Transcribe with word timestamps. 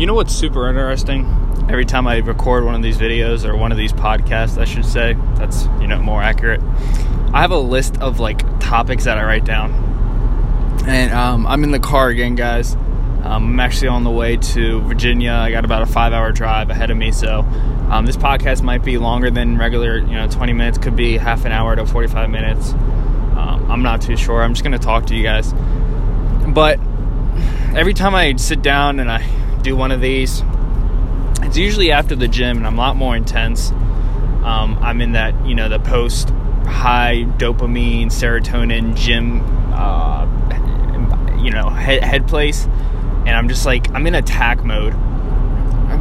You 0.00 0.06
know 0.06 0.14
what's 0.14 0.34
super 0.34 0.66
interesting? 0.66 1.26
Every 1.68 1.84
time 1.84 2.06
I 2.06 2.16
record 2.20 2.64
one 2.64 2.74
of 2.74 2.80
these 2.80 2.96
videos 2.96 3.46
or 3.46 3.54
one 3.54 3.70
of 3.70 3.76
these 3.76 3.92
podcasts, 3.92 4.56
I 4.56 4.64
should 4.64 4.86
say, 4.86 5.14
that's, 5.34 5.66
you 5.78 5.86
know, 5.88 5.98
more 5.98 6.22
accurate. 6.22 6.62
I 7.34 7.42
have 7.42 7.50
a 7.50 7.58
list 7.58 8.00
of 8.00 8.18
like 8.18 8.38
topics 8.60 9.04
that 9.04 9.18
I 9.18 9.24
write 9.24 9.44
down. 9.44 9.74
And 10.86 11.12
um, 11.12 11.46
I'm 11.46 11.64
in 11.64 11.70
the 11.70 11.78
car 11.78 12.08
again, 12.08 12.34
guys. 12.34 12.76
Um, 12.76 13.52
I'm 13.52 13.60
actually 13.60 13.88
on 13.88 14.04
the 14.04 14.10
way 14.10 14.38
to 14.38 14.80
Virginia. 14.80 15.32
I 15.32 15.50
got 15.50 15.66
about 15.66 15.82
a 15.82 15.86
five 15.86 16.14
hour 16.14 16.32
drive 16.32 16.70
ahead 16.70 16.90
of 16.90 16.96
me, 16.96 17.12
so 17.12 17.40
um, 17.90 18.06
this 18.06 18.16
podcast 18.16 18.62
might 18.62 18.82
be 18.82 18.96
longer 18.96 19.30
than 19.30 19.58
regular, 19.58 19.98
you 19.98 20.14
know, 20.14 20.26
20 20.28 20.54
minutes, 20.54 20.78
could 20.78 20.96
be 20.96 21.18
half 21.18 21.44
an 21.44 21.52
hour 21.52 21.76
to 21.76 21.84
45 21.84 22.30
minutes. 22.30 22.72
Um, 22.72 23.66
I'm 23.70 23.82
not 23.82 24.00
too 24.00 24.16
sure. 24.16 24.42
I'm 24.42 24.54
just 24.54 24.64
going 24.64 24.72
to 24.72 24.82
talk 24.82 25.04
to 25.08 25.14
you 25.14 25.22
guys. 25.22 25.52
But 26.48 26.80
every 27.76 27.92
time 27.92 28.14
I 28.14 28.34
sit 28.36 28.62
down 28.62 28.98
and 28.98 29.10
I 29.10 29.28
do 29.62 29.76
one 29.76 29.92
of 29.92 30.00
these, 30.00 30.42
it's 31.42 31.56
usually 31.56 31.92
after 31.92 32.14
the 32.14 32.28
gym 32.28 32.58
and 32.58 32.66
I'm 32.66 32.78
a 32.78 32.80
lot 32.80 32.96
more 32.96 33.16
intense. 33.16 33.70
Um, 33.70 34.78
I'm 34.80 35.00
in 35.00 35.12
that, 35.12 35.46
you 35.46 35.54
know, 35.54 35.68
the 35.68 35.78
post 35.78 36.30
high 36.64 37.24
dopamine, 37.36 38.06
serotonin 38.06 38.94
gym, 38.96 39.42
uh, 39.72 40.26
you 41.42 41.50
know, 41.50 41.68
head, 41.68 42.02
head 42.02 42.28
place. 42.28 42.66
And 43.26 43.30
I'm 43.30 43.48
just 43.48 43.66
like, 43.66 43.90
I'm 43.92 44.06
in 44.06 44.14
attack 44.14 44.64
mode. 44.64 44.94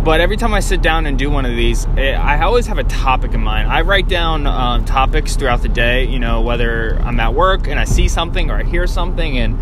But 0.04 0.22
every 0.22 0.38
time 0.38 0.54
I 0.54 0.62
sit 0.62 0.82
down 0.82 1.06
and 1.06 1.18
do 1.18 1.30
one 1.30 1.46
of 1.46 1.56
these, 1.56 1.86
eh, 1.98 2.14
I 2.14 2.42
always 2.44 2.68
have 2.68 2.78
a 2.78 2.84
topic 2.86 3.34
in 3.34 3.42
mind. 3.42 3.70
I 3.70 3.82
write 3.82 4.08
down 4.08 4.48
uh, 4.48 4.86
topics 4.86 5.36
throughout 5.36 5.62
the 5.62 5.70
day, 5.70 6.06
you 6.06 6.20
know, 6.20 6.42
whether 6.42 6.98
I'm 7.00 7.20
at 7.20 7.34
work 7.34 7.68
and 7.68 7.80
I 7.80 7.84
see 7.84 8.08
something 8.08 8.50
or 8.50 8.56
I 8.56 8.64
hear 8.64 8.88
something, 8.88 9.38
and 9.38 9.60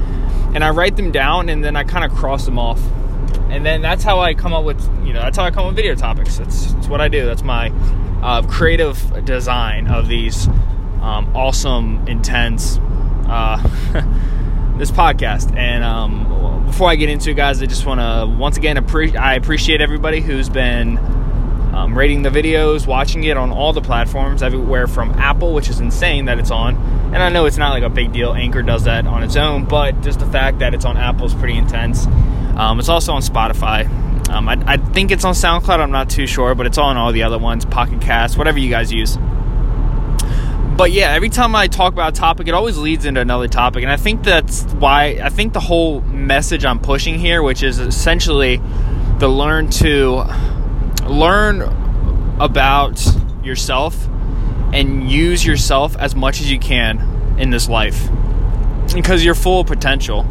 and 0.56 0.64
I 0.64 0.70
write 0.70 0.96
them 0.96 1.12
down 1.12 1.50
and 1.50 1.64
then 1.64 1.76
I 1.76 1.84
kind 1.84 2.06
of 2.06 2.12
cross 2.18 2.46
them 2.46 2.60
off 2.60 2.82
and 3.50 3.66
then 3.66 3.82
that's 3.82 4.04
how 4.04 4.20
I 4.20 4.34
come 4.34 4.54
up 4.54 4.64
with 4.64 4.82
you 5.06 5.14
know 5.14 5.22
that's 5.22 5.38
how 5.38 5.44
I 5.44 5.52
come 5.52 5.66
up 5.66 5.68
with 5.68 5.76
video 5.76 5.96
topics. 5.96 6.38
That's, 6.38 6.74
what 6.88 7.02
I 7.02 7.10
do. 7.10 7.26
That's 7.26 7.44
my 7.44 7.70
uh, 8.22 8.42
creative 8.48 9.26
design 9.26 9.88
of 9.88 10.08
these 10.08 10.48
um, 11.02 11.36
awesome, 11.36 12.08
intense 12.08 12.80
uh, 13.28 13.58
this 14.78 14.90
podcast. 14.90 15.54
And 15.56 15.84
um, 15.84 16.66
before 16.66 16.90
I 16.90 16.96
get 16.96 17.10
into 17.10 17.32
it, 17.32 17.34
guys, 17.34 17.62
I 17.62 17.66
just 17.66 17.86
want 17.86 18.00
to 18.00 18.38
once 18.40 18.56
again 18.56 18.78
appre- 18.78 19.18
I 19.18 19.36
appreciate 19.36 19.82
everybody 19.82 20.22
who's 20.22 20.48
been 20.48 20.98
um, 21.78 21.96
rating 21.96 22.24
the 22.24 22.30
videos, 22.30 22.88
watching 22.88 23.24
it 23.24 23.38
on 23.38 23.52
all 23.52 23.72
the 23.72 23.82
platforms, 23.82 24.42
everywhere 24.42 24.88
from 24.88 25.12
Apple, 25.12 25.54
which 25.54 25.70
is 25.70 25.80
insane 25.80 26.26
that 26.26 26.40
it's 26.40 26.52
on. 26.52 26.76
And 27.14 27.18
I 27.18 27.30
know 27.30 27.46
it's 27.46 27.58
not 27.58 27.72
like 27.72 27.84
a 27.84 27.90
big 27.90 28.12
deal. 28.12 28.34
Anchor 28.34 28.64
does 28.64 28.86
that 28.86 29.06
on 29.06 29.24
its 29.24 29.36
own, 29.36 29.66
but 29.66 30.02
just 30.02 30.20
the 30.20 30.26
fact 30.26 30.60
that 30.60 30.74
it's 30.74 30.86
on 30.86 30.98
Apple 30.98 31.26
is 31.28 31.34
pretty 31.36 31.58
intense. 31.58 32.08
Um, 32.58 32.80
it's 32.80 32.90
also 32.90 33.14
on 33.14 33.22
Spotify. 33.22 33.88
Um, 34.30 34.50
I, 34.50 34.62
I, 34.66 34.78
think 34.78 35.12
it's 35.12 35.24
on 35.24 35.36
SoundCloud. 35.36 35.80
I'm 35.80 35.92
not 35.92 36.10
too 36.10 36.26
sure, 36.26 36.56
but 36.56 36.66
it's 36.66 36.80
on 36.80 36.98
all 36.98 37.12
the 37.12 37.22
other 37.22 37.38
ones, 37.38 37.66
Pocket 37.66 38.02
Cast, 38.02 38.36
whatever 38.36 38.58
you 38.58 38.70
guys 38.70 38.92
use. 38.92 39.16
But 40.76 40.92
yeah, 40.92 41.12
every 41.12 41.30
time 41.30 41.56
I 41.56 41.68
talk 41.68 41.94
about 41.94 42.14
a 42.14 42.16
topic, 42.20 42.48
it 42.48 42.56
always 42.56 42.78
leads 42.78 43.06
into 43.06 43.22
another 43.22 43.48
topic, 43.48 43.84
and 43.84 43.92
I 43.92 43.96
think 43.96 44.24
that's 44.24 44.64
why 44.74 45.20
I 45.24 45.30
think 45.30 45.54
the 45.54 45.60
whole 45.60 46.02
message 46.02 46.66
I'm 46.66 46.80
pushing 46.80 47.20
here, 47.20 47.42
which 47.42 47.62
is 47.62 47.80
essentially 47.80 48.60
the 49.20 49.28
learn 49.28 49.70
to 49.70 50.24
learn 51.08 51.62
about 52.40 53.04
yourself 53.44 54.08
and 54.74 55.10
use 55.10 55.46
yourself 55.46 55.96
as 55.98 56.16
much 56.16 56.42
as 56.42 56.52
you 56.52 56.60
can 56.60 57.36
in 57.40 57.50
this 57.52 57.70
life 57.70 58.10
because 58.94 59.24
you're 59.24 59.36
full 59.36 59.62
of 59.62 59.68
potential 59.68 60.28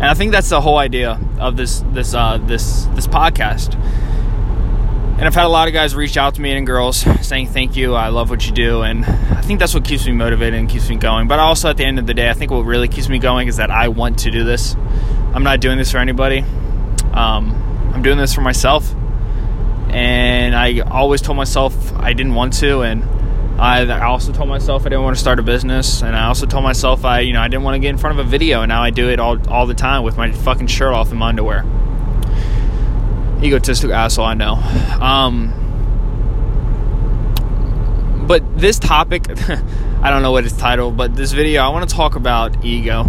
and 0.00 0.04
I 0.04 0.14
think 0.14 0.30
that's 0.30 0.48
the 0.48 0.60
whole 0.60 0.78
idea 0.78 1.20
of 1.40 1.56
this 1.56 1.82
this 1.92 2.14
uh, 2.14 2.38
this 2.38 2.84
this 2.94 3.08
podcast. 3.08 3.74
And 3.74 5.26
I've 5.26 5.34
had 5.34 5.46
a 5.46 5.48
lot 5.48 5.66
of 5.66 5.74
guys 5.74 5.96
reach 5.96 6.16
out 6.16 6.36
to 6.36 6.40
me 6.40 6.52
and 6.52 6.64
girls 6.64 6.98
saying 7.26 7.48
thank 7.48 7.74
you, 7.74 7.94
I 7.94 8.08
love 8.10 8.30
what 8.30 8.46
you 8.46 8.52
do, 8.52 8.82
and 8.82 9.04
I 9.04 9.40
think 9.40 9.58
that's 9.58 9.74
what 9.74 9.84
keeps 9.84 10.06
me 10.06 10.12
motivated 10.12 10.60
and 10.60 10.68
keeps 10.68 10.88
me 10.88 10.94
going. 10.94 11.26
But 11.26 11.40
also 11.40 11.68
at 11.68 11.76
the 11.76 11.84
end 11.84 11.98
of 11.98 12.06
the 12.06 12.14
day, 12.14 12.30
I 12.30 12.34
think 12.34 12.52
what 12.52 12.60
really 12.60 12.86
keeps 12.86 13.08
me 13.08 13.18
going 13.18 13.48
is 13.48 13.56
that 13.56 13.72
I 13.72 13.88
want 13.88 14.20
to 14.20 14.30
do 14.30 14.44
this. 14.44 14.76
I'm 15.34 15.42
not 15.42 15.58
doing 15.58 15.76
this 15.76 15.90
for 15.90 15.98
anybody. 15.98 16.44
Um, 17.12 17.90
I'm 17.92 18.02
doing 18.02 18.18
this 18.18 18.32
for 18.32 18.42
myself, 18.42 18.94
and 19.88 20.54
I 20.54 20.78
always 20.80 21.20
told 21.20 21.36
myself 21.36 21.92
I 21.96 22.12
didn't 22.12 22.34
want 22.34 22.52
to, 22.58 22.82
and 22.82 23.02
I, 23.58 24.00
also 24.02 24.32
told 24.32 24.48
myself 24.48 24.82
I 24.82 24.90
didn't 24.90 25.02
want 25.02 25.16
to 25.16 25.20
start 25.20 25.40
a 25.40 25.42
business, 25.42 26.02
and 26.02 26.14
I 26.14 26.26
also 26.26 26.46
told 26.46 26.62
myself 26.62 27.04
I, 27.04 27.20
you 27.20 27.32
know, 27.32 27.40
I 27.40 27.48
didn't 27.48 27.64
want 27.64 27.74
to 27.74 27.80
get 27.80 27.90
in 27.90 27.98
front 27.98 28.18
of 28.18 28.24
a 28.24 28.28
video, 28.28 28.62
and 28.62 28.68
now 28.68 28.82
I 28.82 28.90
do 28.90 29.08
it 29.10 29.18
all, 29.18 29.36
all 29.50 29.66
the 29.66 29.74
time 29.74 30.04
with 30.04 30.16
my 30.16 30.30
fucking 30.30 30.68
shirt 30.68 30.94
off 30.94 31.10
and 31.10 31.18
my 31.18 31.28
underwear. 31.28 31.64
Egotistic 33.42 33.90
asshole, 33.90 34.26
I 34.26 34.34
know. 34.34 34.54
Um, 35.00 35.54
but 38.28 38.58
this 38.58 38.78
topic, 38.78 39.28
I 40.02 40.10
don't 40.10 40.22
know 40.22 40.30
what 40.30 40.44
it's 40.44 40.56
titled, 40.56 40.96
but 40.96 41.16
this 41.16 41.32
video, 41.32 41.62
I 41.62 41.68
want 41.70 41.88
to 41.88 41.94
talk 41.94 42.14
about 42.14 42.64
ego 42.64 43.06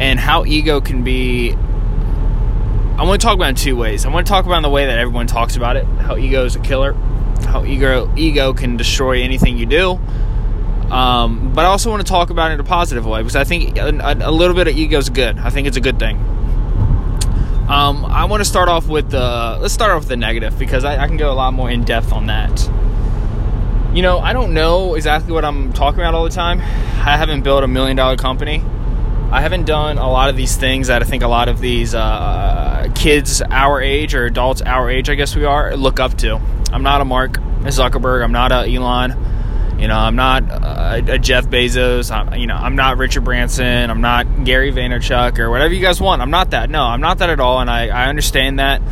and 0.00 0.18
how 0.18 0.44
ego 0.44 0.80
can 0.80 1.04
be. 1.04 1.52
I 1.52 3.02
want 3.02 3.20
to 3.20 3.24
talk 3.24 3.34
about 3.34 3.46
it 3.46 3.50
in 3.50 3.54
two 3.56 3.76
ways. 3.76 4.04
I 4.04 4.08
want 4.08 4.26
to 4.26 4.30
talk 4.30 4.46
about 4.46 4.56
in 4.56 4.62
the 4.62 4.70
way 4.70 4.86
that 4.86 4.98
everyone 4.98 5.26
talks 5.26 5.56
about 5.56 5.76
it, 5.76 5.84
how 5.84 6.16
ego 6.16 6.44
is 6.44 6.56
a 6.56 6.60
killer 6.60 6.96
how 7.44 7.64
ego 7.64 8.12
ego 8.16 8.52
can 8.52 8.76
destroy 8.76 9.22
anything 9.22 9.56
you 9.56 9.66
do. 9.66 9.98
Um, 10.90 11.52
but 11.54 11.64
I 11.64 11.68
also 11.68 11.90
want 11.90 12.06
to 12.06 12.08
talk 12.08 12.30
about 12.30 12.50
it 12.50 12.54
in 12.54 12.60
a 12.60 12.64
positive 12.64 13.06
way 13.06 13.20
because 13.20 13.36
I 13.36 13.44
think 13.44 13.76
a, 13.78 13.88
a, 13.88 14.30
little 14.30 14.54
bit 14.54 14.68
of 14.68 14.76
ego 14.76 14.98
is 14.98 15.08
good. 15.08 15.38
I 15.38 15.50
think 15.50 15.66
it's 15.66 15.76
a 15.76 15.80
good 15.80 15.98
thing. 15.98 16.16
Um, 17.68 18.04
I 18.04 18.26
want 18.26 18.42
to 18.42 18.44
start 18.44 18.68
off 18.68 18.86
with 18.86 19.10
the 19.10 19.58
let's 19.60 19.72
start 19.72 19.90
off 19.92 20.02
with 20.02 20.08
the 20.08 20.16
negative 20.16 20.58
because 20.58 20.84
I, 20.84 21.02
I 21.02 21.06
can 21.08 21.16
go 21.16 21.32
a 21.32 21.34
lot 21.34 21.54
more 21.54 21.70
in 21.70 21.84
depth 21.84 22.12
on 22.12 22.26
that. 22.26 22.70
You 23.94 24.02
know, 24.02 24.18
I 24.18 24.32
don't 24.32 24.52
know 24.54 24.94
exactly 24.94 25.32
what 25.32 25.44
I'm 25.44 25.72
talking 25.72 26.00
about 26.00 26.14
all 26.14 26.24
the 26.24 26.30
time. 26.30 26.60
I 26.60 27.16
haven't 27.16 27.42
built 27.42 27.64
a 27.64 27.68
million 27.68 27.96
dollar 27.96 28.16
company. 28.16 28.62
I 29.34 29.40
haven't 29.40 29.64
done 29.64 29.98
a 29.98 30.08
lot 30.08 30.30
of 30.30 30.36
these 30.36 30.56
things 30.56 30.86
that 30.86 31.02
I 31.02 31.04
think 31.04 31.24
a 31.24 31.28
lot 31.28 31.48
of 31.48 31.60
these 31.60 31.92
uh, 31.92 32.88
kids 32.94 33.42
our 33.42 33.80
age 33.80 34.14
or 34.14 34.26
adults 34.26 34.62
our 34.62 34.88
age, 34.88 35.10
I 35.10 35.16
guess 35.16 35.34
we 35.34 35.44
are, 35.44 35.76
look 35.76 35.98
up 35.98 36.16
to. 36.18 36.40
I'm 36.70 36.84
not 36.84 37.00
a 37.00 37.04
Mark 37.04 37.32
Zuckerberg. 37.62 38.22
I'm 38.22 38.30
not 38.30 38.52
a 38.52 38.72
Elon. 38.72 39.80
You 39.80 39.88
know, 39.88 39.96
I'm 39.96 40.14
not 40.14 40.44
a, 40.44 41.14
a 41.14 41.18
Jeff 41.18 41.46
Bezos. 41.46 42.12
I'm, 42.12 42.38
you 42.38 42.46
know, 42.46 42.54
I'm 42.54 42.76
not 42.76 42.96
Richard 42.96 43.24
Branson. 43.24 43.90
I'm 43.90 44.00
not 44.00 44.44
Gary 44.44 44.70
Vaynerchuk 44.70 45.40
or 45.40 45.50
whatever 45.50 45.74
you 45.74 45.82
guys 45.82 46.00
want. 46.00 46.22
I'm 46.22 46.30
not 46.30 46.50
that. 46.52 46.70
No, 46.70 46.84
I'm 46.84 47.00
not 47.00 47.18
that 47.18 47.28
at 47.28 47.40
all. 47.40 47.60
And 47.60 47.68
I, 47.68 47.88
I 47.88 48.06
understand 48.06 48.60
that. 48.60 48.82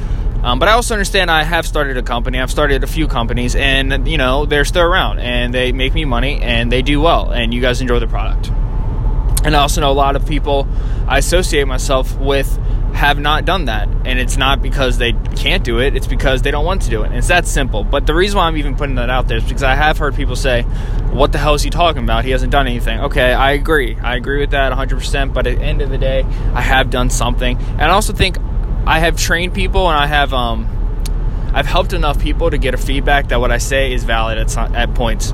Um, 0.42 0.58
but 0.58 0.68
I 0.68 0.72
also 0.72 0.94
understand 0.94 1.30
I 1.30 1.44
have 1.44 1.68
started 1.68 1.98
a 1.98 2.02
company. 2.02 2.40
I've 2.40 2.50
started 2.50 2.82
a 2.82 2.88
few 2.88 3.06
companies, 3.06 3.54
and 3.54 4.08
you 4.08 4.18
know 4.18 4.44
they're 4.44 4.64
still 4.64 4.82
around, 4.82 5.20
and 5.20 5.54
they 5.54 5.70
make 5.70 5.94
me 5.94 6.04
money, 6.04 6.40
and 6.42 6.72
they 6.72 6.82
do 6.82 7.00
well, 7.00 7.30
and 7.30 7.54
you 7.54 7.60
guys 7.60 7.80
enjoy 7.80 8.00
the 8.00 8.08
product. 8.08 8.50
And 9.44 9.56
I 9.56 9.60
also 9.60 9.80
know 9.80 9.90
a 9.90 9.92
lot 9.92 10.16
of 10.16 10.26
people 10.26 10.68
I 11.06 11.18
associate 11.18 11.66
myself 11.66 12.16
with 12.18 12.58
have 12.94 13.18
not 13.18 13.44
done 13.44 13.64
that. 13.64 13.88
And 14.04 14.18
it's 14.18 14.36
not 14.36 14.62
because 14.62 14.98
they 14.98 15.12
can't 15.36 15.64
do 15.64 15.80
it, 15.80 15.96
it's 15.96 16.06
because 16.06 16.42
they 16.42 16.50
don't 16.50 16.64
want 16.64 16.82
to 16.82 16.90
do 16.90 17.02
it. 17.02 17.06
And 17.06 17.16
it's 17.16 17.28
that 17.28 17.46
simple. 17.46 17.84
But 17.84 18.06
the 18.06 18.14
reason 18.14 18.38
why 18.38 18.46
I'm 18.46 18.56
even 18.56 18.76
putting 18.76 18.96
that 18.96 19.10
out 19.10 19.28
there 19.28 19.38
is 19.38 19.44
because 19.44 19.62
I 19.62 19.74
have 19.74 19.98
heard 19.98 20.14
people 20.14 20.36
say, 20.36 20.62
What 21.10 21.32
the 21.32 21.38
hell 21.38 21.54
is 21.54 21.62
he 21.62 21.70
talking 21.70 22.02
about? 22.02 22.24
He 22.24 22.30
hasn't 22.30 22.52
done 22.52 22.66
anything. 22.66 23.00
Okay, 23.00 23.32
I 23.32 23.52
agree. 23.52 23.96
I 23.96 24.16
agree 24.16 24.40
with 24.40 24.50
that 24.50 24.72
100%. 24.72 25.34
But 25.34 25.46
at 25.46 25.58
the 25.58 25.64
end 25.64 25.82
of 25.82 25.90
the 25.90 25.98
day, 25.98 26.22
I 26.54 26.60
have 26.60 26.90
done 26.90 27.10
something. 27.10 27.58
And 27.58 27.82
I 27.82 27.90
also 27.90 28.12
think 28.12 28.36
I 28.86 28.98
have 28.98 29.16
trained 29.16 29.54
people 29.54 29.88
and 29.88 29.98
I 29.98 30.06
have, 30.06 30.32
um, 30.32 30.68
I've 31.54 31.66
helped 31.66 31.92
enough 31.92 32.20
people 32.20 32.50
to 32.50 32.58
get 32.58 32.74
a 32.74 32.78
feedback 32.78 33.28
that 33.28 33.40
what 33.40 33.50
I 33.50 33.58
say 33.58 33.92
is 33.92 34.04
valid 34.04 34.38
at, 34.38 34.56
at 34.74 34.94
points. 34.94 35.32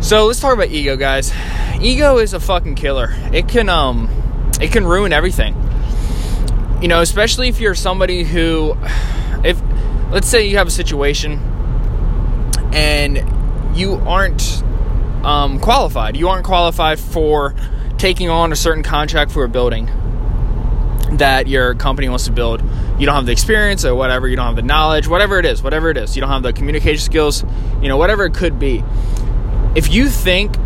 So 0.00 0.26
let's 0.26 0.40
talk 0.40 0.54
about 0.54 0.68
ego, 0.68 0.96
guys. 0.96 1.32
Ego 1.80 2.18
is 2.18 2.32
a 2.34 2.40
fucking 2.40 2.74
killer. 2.74 3.14
It 3.32 3.48
can 3.48 3.68
um 3.68 4.08
it 4.60 4.72
can 4.72 4.86
ruin 4.86 5.12
everything 5.12 5.54
you 6.80 6.88
know, 6.88 7.00
especially 7.00 7.48
if 7.48 7.60
you're 7.60 7.74
somebody 7.74 8.24
who, 8.24 8.76
if, 9.44 9.60
let's 10.10 10.28
say 10.28 10.46
you 10.46 10.56
have 10.56 10.66
a 10.66 10.70
situation 10.70 11.38
and 12.72 13.76
you 13.76 13.94
aren't 13.96 14.62
um, 15.22 15.60
qualified, 15.60 16.16
you 16.16 16.28
aren't 16.28 16.46
qualified 16.46 16.98
for 16.98 17.54
taking 17.98 18.30
on 18.30 18.50
a 18.50 18.56
certain 18.56 18.82
contract 18.82 19.30
for 19.30 19.44
a 19.44 19.48
building 19.48 19.90
that 21.18 21.48
your 21.48 21.74
company 21.74 22.08
wants 22.08 22.24
to 22.24 22.32
build. 22.32 22.62
You 22.98 23.04
don't 23.04 23.14
have 23.14 23.26
the 23.26 23.32
experience 23.32 23.84
or 23.84 23.94
whatever, 23.94 24.26
you 24.26 24.36
don't 24.36 24.46
have 24.46 24.56
the 24.56 24.62
knowledge, 24.62 25.06
whatever 25.06 25.38
it 25.38 25.44
is, 25.44 25.62
whatever 25.62 25.90
it 25.90 25.98
is. 25.98 26.16
You 26.16 26.20
don't 26.20 26.30
have 26.30 26.42
the 26.42 26.54
communication 26.54 27.00
skills, 27.00 27.44
you 27.82 27.88
know, 27.88 27.98
whatever 27.98 28.24
it 28.24 28.32
could 28.32 28.58
be. 28.58 28.82
If 29.74 29.92
you 29.92 30.08
think 30.08 30.56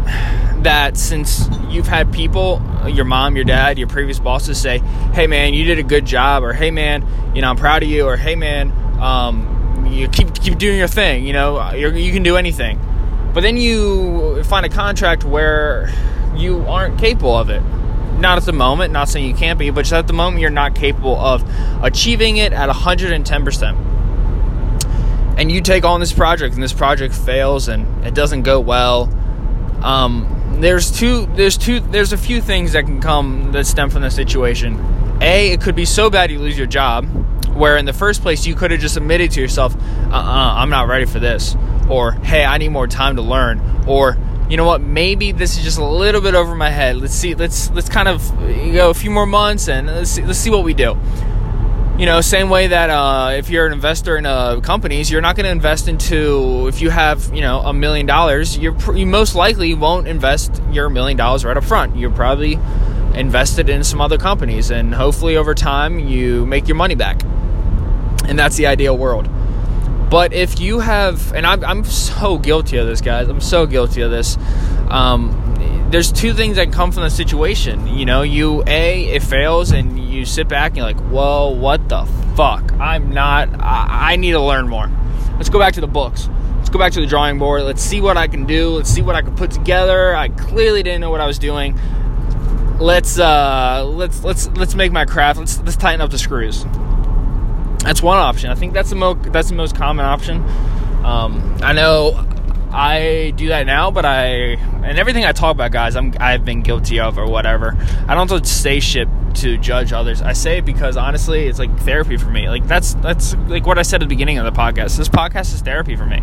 that 0.63 0.97
since 0.97 1.49
you've 1.69 1.87
had 1.87 2.11
people, 2.11 2.63
your 2.87 3.05
mom, 3.05 3.37
your 3.37 3.45
dad, 3.45 3.79
your 3.79 3.87
previous 3.87 4.19
bosses 4.19 4.59
say, 4.59 4.79
"Hey 5.13 5.27
man, 5.27 5.53
you 5.53 5.65
did 5.65 5.79
a 5.79 5.83
good 5.83 6.07
job," 6.07 6.43
or 6.43 6.55
"Hey 6.55 6.71
man, 6.71 7.05
you 7.35 7.43
know 7.43 7.51
I'm 7.51 7.57
proud 7.57 7.83
of 7.83 7.89
you," 7.91 8.07
or 8.07 8.17
"Hey 8.17 8.35
man, 8.35 8.73
um, 9.01 9.87
you 9.91 10.09
keep 10.09 10.33
keep 10.35 10.57
doing 10.57 10.79
your 10.79 10.89
thing," 10.89 11.27
you 11.27 11.35
know 11.35 11.73
you 11.73 12.13
can 12.13 12.23
do 12.23 12.37
anything. 12.37 12.79
But 13.35 13.43
then 13.43 13.59
you 13.59 14.43
find 14.45 14.65
a 14.65 14.71
contract 14.71 15.25
where 15.25 15.93
you 16.35 16.65
aren't 16.67 16.99
capable 16.99 17.37
of 17.37 17.51
it. 17.51 17.63
not 18.21 18.39
at 18.39 18.45
the 18.45 18.53
moment, 18.53 18.93
not 18.93 19.09
saying 19.09 19.27
you 19.27 19.35
can't 19.35 19.59
be, 19.59 19.71
but 19.71 19.83
just 19.83 19.93
at 19.93 20.07
the 20.07 20.13
moment 20.13 20.41
you're 20.41 20.49
not 20.49 20.75
capable 20.75 21.17
of 21.19 21.45
achieving 21.83 22.37
it 22.37 22.53
at 22.53 22.69
110%. 22.71 23.77
And 25.37 25.51
you 25.51 25.61
take 25.61 25.85
on 25.85 26.01
this 26.01 26.13
project 26.13 26.55
and 26.55 26.63
this 26.63 26.73
project 26.73 27.15
fails 27.15 27.69
and 27.69 28.07
it 28.07 28.15
doesn't 28.15 28.43
go 28.43 28.61
well. 28.61 29.13
Um, 29.83 30.59
there's 30.61 30.91
two 30.91 31.27
there's 31.35 31.59
two 31.59 31.81
there's 31.81 32.13
a 32.13 32.17
few 32.17 32.41
things 32.41 32.73
that 32.73 32.85
can 32.85 33.01
come 33.01 33.53
that 33.53 33.67
stem 33.67 33.91
from 33.91 34.03
the 34.03 34.11
situation. 34.11 34.79
A, 35.21 35.53
it 35.53 35.61
could 35.61 35.75
be 35.75 35.85
so 35.85 36.11
bad 36.11 36.31
you 36.31 36.39
lose 36.39 36.57
your 36.57 36.67
job, 36.67 37.07
where 37.55 37.77
in 37.77 37.85
the 37.85 37.93
first 37.93 38.23
place 38.23 38.47
you 38.47 38.55
could 38.55 38.71
have 38.71 38.81
just 38.81 38.97
admitted 38.97 39.31
to 39.33 39.41
yourself, 39.41 39.75
uh 39.77 40.15
uh-uh, 40.15 40.55
I'm 40.57 40.71
not 40.71 40.89
ready 40.89 41.05
for 41.05 41.19
this. 41.19 41.57
Or, 41.89 42.13
hey, 42.13 42.45
I 42.45 42.59
need 42.59 42.71
more 42.71 42.87
time 42.87 43.17
to 43.17 43.23
learn. 43.23 43.61
Or, 43.87 44.17
you 44.49 44.57
know 44.57 44.65
what, 44.65 44.81
maybe 44.81 45.33
this 45.33 45.57
is 45.57 45.65
just 45.65 45.79
a 45.79 45.85
little 45.85 46.21
bit 46.21 46.35
over 46.35 46.55
my 46.55 46.71
head. 46.71 46.97
Let's 46.97 47.15
see, 47.15 47.35
let's 47.35 47.71
let's 47.71 47.89
kind 47.89 48.09
of 48.09 48.29
go 48.73 48.91
a 48.91 48.95
few 48.95 49.11
more 49.11 49.27
months 49.27 49.69
and 49.69 49.87
let's 49.87 50.11
see, 50.11 50.25
let's 50.25 50.39
see 50.39 50.51
what 50.51 50.65
we 50.65 50.75
do. 50.75 50.97
You 51.97 52.07
know, 52.07 52.21
same 52.21 52.51
way 52.51 52.67
that 52.67 52.91
uh, 52.91 53.35
if 53.35 53.51
you're 53.51 53.67
an 53.67 53.73
investor 53.73 54.17
in 54.17 54.27
uh, 54.27 54.59
companies, 54.61 55.13
you're 55.13 55.21
not 55.21 55.37
going 55.37 55.45
to 55.45 55.53
invest 55.53 55.87
into 55.87 56.67
if 56.67 56.81
you 56.81 56.91
have 56.91 57.33
you 57.33 57.41
know 57.41 57.61
a 57.61 57.73
million 57.73 58.05
dollars, 58.05 58.59
you're 58.59 58.77
you 58.97 59.07
most 59.07 59.37
likely 59.37 59.75
won't 59.75 60.09
invest 60.09 60.61
your 60.73 60.91
million 60.91 61.17
dollars 61.17 61.45
right 61.45 61.57
up 61.57 61.63
front. 61.63 61.97
You're 61.97 62.11
probably 62.11 62.59
invested 63.15 63.69
in 63.69 63.85
some 63.85 64.01
other 64.01 64.19
companies, 64.19 64.73
and 64.73 64.93
hopefully 64.93 65.37
over 65.37 65.55
time 65.55 66.01
you 66.01 66.45
make 66.47 66.67
your 66.67 66.77
money 66.77 66.97
back. 66.97 67.23
And 68.27 68.37
that's 68.37 68.57
the 68.57 68.67
ideal 68.67 68.99
world. 68.99 69.29
But 70.11 70.33
if 70.33 70.61
you 70.61 70.81
have, 70.81 71.33
and 71.33 71.47
I'm, 71.47 71.65
I'm 71.65 71.85
so 71.85 72.39
guilty 72.39 72.77
of 72.77 72.87
this, 72.87 73.01
guys, 73.01 73.29
I'm 73.29 73.41
so 73.41 73.67
guilty 73.67 74.01
of 74.03 74.11
this. 74.11 74.37
Um, 74.89 75.44
there's 75.95 76.11
two 76.11 76.35
things 76.35 76.57
that 76.57 76.73
come 76.73 76.91
from 76.91 77.05
the 77.05 77.09
situation. 77.09 77.87
You 77.87 78.05
know, 78.05 78.23
you, 78.23 78.65
A, 78.67 79.05
it 79.05 79.23
fails, 79.23 79.71
and 79.71 79.97
you 79.97 80.25
sit 80.25 80.49
back 80.49 80.71
and 80.73 80.79
you're 80.79 80.87
like, 80.87 80.99
whoa, 80.99 81.51
what 81.51 81.89
the 81.89 82.05
fuck? 82.35 82.73
I'm 82.81 83.11
not, 83.11 83.49
I, 83.61 84.11
I 84.11 84.17
need 84.17 84.33
to 84.33 84.41
learn 84.41 84.67
more. 84.67 84.91
Let's 85.37 85.51
go 85.51 85.61
back 85.61 85.75
to 85.75 85.81
the 85.81 85.87
books. 85.87 86.29
Let's 86.57 86.69
go 86.69 86.81
back 86.81 86.91
to 86.95 87.01
the 87.01 87.07
drawing 87.07 87.39
board. 87.39 87.63
Let's 87.63 87.81
see 87.81 88.01
what 88.01 88.17
I 88.17 88.27
can 88.27 88.45
do. 88.45 88.71
Let's 88.71 88.91
see 88.91 89.03
what 89.03 89.15
I 89.15 89.23
can 89.23 89.37
put 89.37 89.53
together. 89.53 90.17
I 90.17 90.31
clearly 90.31 90.83
didn't 90.83 91.01
know 91.01 91.11
what 91.11 91.21
I 91.21 91.27
was 91.27 91.39
doing 91.39 91.79
let's 92.81 93.21
uh, 93.21 93.85
let's 93.87 94.25
let's 94.25 94.49
let's 94.49 94.75
make 94.75 94.91
my 94.91 95.05
craft. 95.05 95.39
Let's 95.39 95.61
let's 95.61 95.77
tighten 95.77 96.01
up 96.01 96.11
the 96.11 96.19
screws. 96.19 96.65
That's 97.85 98.03
one 98.03 98.19
option. 98.19 98.51
I 98.51 98.57
think 98.57 98.73
that's 98.73 98.91
the 98.91 98.97
most 98.97 99.33
that's 99.33 99.49
the 99.49 99.55
most 99.55 99.77
common 99.77 100.05
option. 100.05 100.43
Um, 101.05 101.57
I 101.63 101.73
know 101.73 102.27
I 102.75 103.33
do 103.37 103.49
that 103.49 103.67
now, 103.67 103.93
but 103.93 104.05
I 104.05 104.25
and 104.25 104.99
everything 104.99 105.25
I 105.25 105.31
talk 105.31 105.55
about, 105.55 105.71
guys, 105.71 105.95
I'm 105.95 106.13
I've 106.19 106.45
been 106.45 106.63
guilty 106.63 106.99
of 106.99 107.19
or 107.19 107.27
whatever. 107.27 107.77
I 108.09 108.15
don't 108.15 108.29
just 108.29 108.63
say 108.63 108.81
shit 108.81 109.09
to 109.37 109.57
judge 109.59 109.93
others. 109.93 110.21
I 110.21 110.33
say 110.33 110.59
it 110.59 110.65
because 110.65 110.97
honestly, 110.97 111.47
it's 111.47 111.61
like 111.61 111.79
therapy 111.81 112.17
for 112.17 112.31
me. 112.31 112.49
Like 112.49 112.67
that's 112.67 112.95
that's 112.95 113.37
like 113.47 113.65
what 113.65 113.79
I 113.79 113.83
said 113.83 114.03
at 114.03 114.09
the 114.09 114.09
beginning 114.09 114.39
of 114.39 114.45
the 114.45 114.61
podcast. 114.61 114.97
This 114.97 115.09
podcast 115.09 115.55
is 115.55 115.61
therapy 115.61 115.95
for 115.95 116.05
me. 116.05 116.19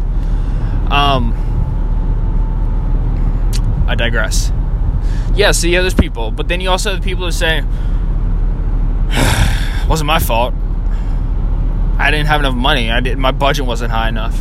Um, 0.89 1.33
I 3.88 3.95
digress. 3.95 4.51
Yeah, 5.33 5.51
so 5.51 5.68
yeah, 5.68 5.80
there's 5.80 5.94
people, 5.94 6.31
but 6.31 6.50
then 6.50 6.59
you 6.59 6.69
also 6.69 6.92
have 6.92 7.00
the 7.00 7.06
people 7.06 7.24
who 7.24 7.31
say, 7.31 7.62
"Wasn't 9.88 10.06
my 10.06 10.19
fault." 10.19 10.54
I 11.97 12.12
didn't 12.12 12.27
have 12.27 12.42
enough 12.42 12.56
money. 12.56 12.92
I 12.92 13.00
did 13.00 13.18
my 13.18 13.31
budget 13.31 13.65
wasn't 13.65 13.92
high 13.92 14.09
enough. 14.09 14.38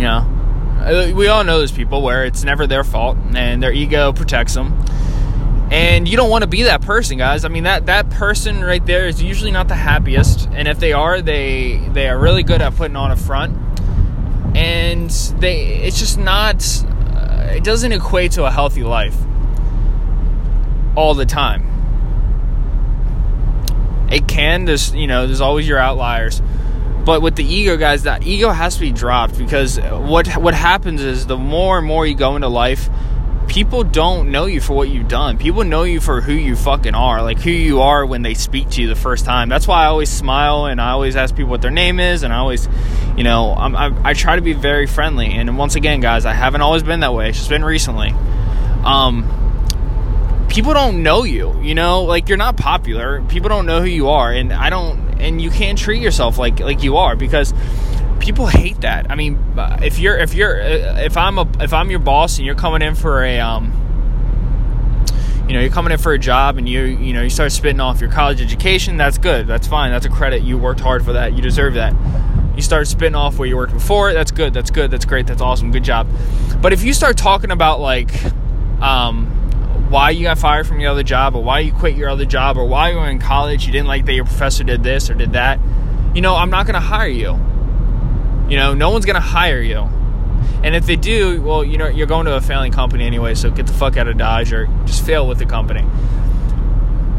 You 0.00 0.06
know, 0.06 1.12
we 1.14 1.28
all 1.28 1.44
know 1.44 1.58
those 1.58 1.72
people 1.72 2.00
where 2.00 2.24
it's 2.24 2.42
never 2.42 2.66
their 2.66 2.84
fault 2.84 3.18
and 3.34 3.62
their 3.62 3.70
ego 3.70 4.14
protects 4.14 4.54
them. 4.54 4.82
And 5.70 6.08
you 6.08 6.16
don't 6.16 6.30
want 6.30 6.42
to 6.42 6.48
be 6.48 6.62
that 6.62 6.80
person, 6.80 7.18
guys. 7.18 7.44
I 7.44 7.48
mean 7.48 7.64
that 7.64 7.84
that 7.86 8.08
person 8.08 8.64
right 8.64 8.84
there 8.86 9.06
is 9.06 9.22
usually 9.22 9.50
not 9.50 9.68
the 9.68 9.74
happiest, 9.74 10.48
and 10.52 10.66
if 10.66 10.80
they 10.80 10.94
are, 10.94 11.20
they 11.20 11.76
they 11.92 12.08
are 12.08 12.18
really 12.18 12.42
good 12.42 12.62
at 12.62 12.74
putting 12.76 12.96
on 12.96 13.10
a 13.10 13.16
front. 13.16 13.56
And 14.56 15.10
they 15.38 15.66
it's 15.84 15.98
just 15.98 16.18
not 16.18 16.56
uh, 17.14 17.52
it 17.54 17.62
doesn't 17.62 17.92
equate 17.92 18.32
to 18.32 18.46
a 18.46 18.50
healthy 18.50 18.82
life 18.82 19.16
all 20.96 21.14
the 21.14 21.26
time 21.26 21.70
it 24.10 24.26
can. 24.26 24.64
There's 24.64 24.94
you 24.94 25.06
know 25.06 25.26
there's 25.26 25.40
always 25.40 25.68
your 25.68 25.78
outliers, 25.78 26.42
but 27.04 27.22
with 27.22 27.36
the 27.36 27.44
ego 27.44 27.76
guys, 27.76 28.04
that 28.04 28.26
ego 28.26 28.50
has 28.50 28.74
to 28.74 28.80
be 28.80 28.92
dropped 28.92 29.38
because 29.38 29.78
what 29.80 30.28
what 30.36 30.54
happens 30.54 31.02
is 31.02 31.26
the 31.26 31.36
more 31.36 31.78
and 31.78 31.86
more 31.86 32.06
you 32.06 32.14
go 32.14 32.36
into 32.36 32.48
life, 32.48 32.88
people 33.48 33.82
don't 33.82 34.30
know 34.30 34.46
you 34.46 34.60
for 34.60 34.74
what 34.74 34.88
you've 34.88 35.08
done. 35.08 35.36
People 35.36 35.64
know 35.64 35.82
you 35.82 36.00
for 36.00 36.20
who 36.20 36.32
you 36.32 36.54
fucking 36.54 36.94
are, 36.94 37.22
like 37.22 37.40
who 37.40 37.50
you 37.50 37.80
are 37.80 38.06
when 38.06 38.22
they 38.22 38.34
speak 38.34 38.70
to 38.70 38.82
you 38.82 38.88
the 38.88 38.94
first 38.94 39.24
time. 39.24 39.48
That's 39.48 39.66
why 39.66 39.82
I 39.82 39.86
always 39.86 40.08
smile 40.08 40.66
and 40.66 40.80
I 40.80 40.90
always 40.90 41.16
ask 41.16 41.34
people 41.34 41.50
what 41.50 41.62
their 41.62 41.70
name 41.70 41.98
is, 41.98 42.22
and 42.22 42.32
I 42.32 42.38
always, 42.38 42.68
you 43.16 43.24
know, 43.24 43.50
I, 43.52 44.10
I 44.10 44.14
try 44.14 44.36
to 44.36 44.42
be 44.42 44.52
very 44.52 44.86
friendly. 44.86 45.26
And 45.26 45.58
once 45.58 45.74
again, 45.74 46.00
guys, 46.00 46.24
I 46.24 46.32
haven't 46.32 46.60
always 46.60 46.82
been 46.82 47.00
that 47.00 47.12
way. 47.12 47.30
It's 47.30 47.38
just 47.38 47.50
been 47.50 47.64
recently. 47.64 48.14
Um, 48.84 49.36
people 50.50 50.74
don't 50.74 51.04
know 51.04 51.22
you 51.22 51.56
you 51.62 51.76
know 51.76 52.02
like 52.02 52.28
you're 52.28 52.36
not 52.36 52.56
popular 52.56 53.22
people 53.28 53.48
don't 53.48 53.66
know 53.66 53.80
who 53.80 53.86
you 53.86 54.08
are 54.08 54.32
and 54.32 54.52
i 54.52 54.68
don't 54.68 55.09
and 55.20 55.40
you 55.40 55.50
can't 55.50 55.78
treat 55.78 56.02
yourself 56.02 56.38
like 56.38 56.60
like 56.60 56.82
you 56.82 56.96
are 56.96 57.16
because 57.16 57.54
people 58.18 58.46
hate 58.46 58.80
that. 58.82 59.10
I 59.10 59.14
mean 59.14 59.38
if 59.82 59.98
you're 59.98 60.18
if 60.18 60.34
you're 60.34 60.58
if 60.58 61.16
i'm 61.16 61.38
a 61.38 61.48
if 61.60 61.72
i'm 61.72 61.90
your 61.90 61.98
boss 61.98 62.38
and 62.38 62.46
you're 62.46 62.54
coming 62.54 62.82
in 62.82 62.94
for 62.94 63.24
a 63.24 63.40
um 63.40 63.76
you 65.48 65.54
know 65.54 65.60
you're 65.60 65.72
coming 65.72 65.92
in 65.92 65.98
for 65.98 66.12
a 66.12 66.18
job 66.18 66.58
and 66.58 66.68
you 66.68 66.82
you 66.82 67.12
know 67.12 67.22
you 67.22 67.30
start 67.30 67.50
spitting 67.50 67.80
off 67.80 68.00
your 68.00 68.10
college 68.10 68.40
education 68.40 68.96
that's 68.96 69.18
good. 69.18 69.48
That's 69.48 69.66
fine. 69.66 69.90
That's 69.90 70.06
a 70.06 70.08
credit. 70.10 70.42
You 70.42 70.56
worked 70.58 70.80
hard 70.80 71.04
for 71.04 71.14
that. 71.14 71.32
You 71.32 71.42
deserve 71.42 71.74
that. 71.74 71.92
You 72.54 72.62
start 72.62 72.86
spitting 72.86 73.16
off 73.16 73.38
where 73.38 73.48
you 73.48 73.56
worked 73.56 73.72
before. 73.72 74.12
That's 74.12 74.30
good. 74.30 74.54
That's 74.54 74.70
good. 74.70 74.90
That's 74.90 75.04
great. 75.04 75.26
That's 75.26 75.42
awesome. 75.42 75.72
Good 75.72 75.82
job. 75.82 76.06
But 76.60 76.72
if 76.72 76.84
you 76.84 76.92
start 76.92 77.16
talking 77.16 77.50
about 77.50 77.80
like 77.80 78.10
um 78.80 79.39
why 79.90 80.10
you 80.10 80.22
got 80.22 80.38
fired 80.38 80.68
from 80.68 80.78
your 80.78 80.92
other 80.92 81.02
job 81.02 81.34
or 81.34 81.42
why 81.42 81.58
you 81.58 81.72
quit 81.72 81.96
your 81.96 82.08
other 82.08 82.24
job 82.24 82.56
or 82.56 82.64
why 82.64 82.90
you 82.90 82.96
were 82.96 83.10
in 83.10 83.18
college 83.18 83.66
you 83.66 83.72
didn't 83.72 83.88
like 83.88 84.06
that 84.06 84.14
your 84.14 84.24
professor 84.24 84.62
did 84.62 84.84
this 84.84 85.10
or 85.10 85.14
did 85.14 85.32
that 85.32 85.58
you 86.14 86.22
know 86.22 86.36
i'm 86.36 86.48
not 86.48 86.64
going 86.64 86.74
to 86.74 86.80
hire 86.80 87.08
you. 87.08 87.38
You 88.48 88.56
know 88.56 88.72
no 88.74 88.90
one's 88.90 89.04
going 89.04 89.14
to 89.14 89.20
hire 89.20 89.60
you. 89.60 89.88
And 90.62 90.74
if 90.74 90.86
they 90.86 90.96
do 90.96 91.42
well 91.42 91.64
you 91.64 91.76
know 91.76 91.88
you're 91.88 92.06
going 92.06 92.26
to 92.26 92.36
a 92.36 92.40
failing 92.40 92.72
company 92.72 93.04
anyway 93.04 93.34
so 93.34 93.50
get 93.50 93.66
the 93.66 93.72
fuck 93.72 93.96
out 93.96 94.06
of 94.06 94.16
dodge 94.16 94.52
or 94.52 94.66
just 94.86 95.04
fail 95.04 95.26
with 95.26 95.38
the 95.38 95.46
company. 95.46 95.84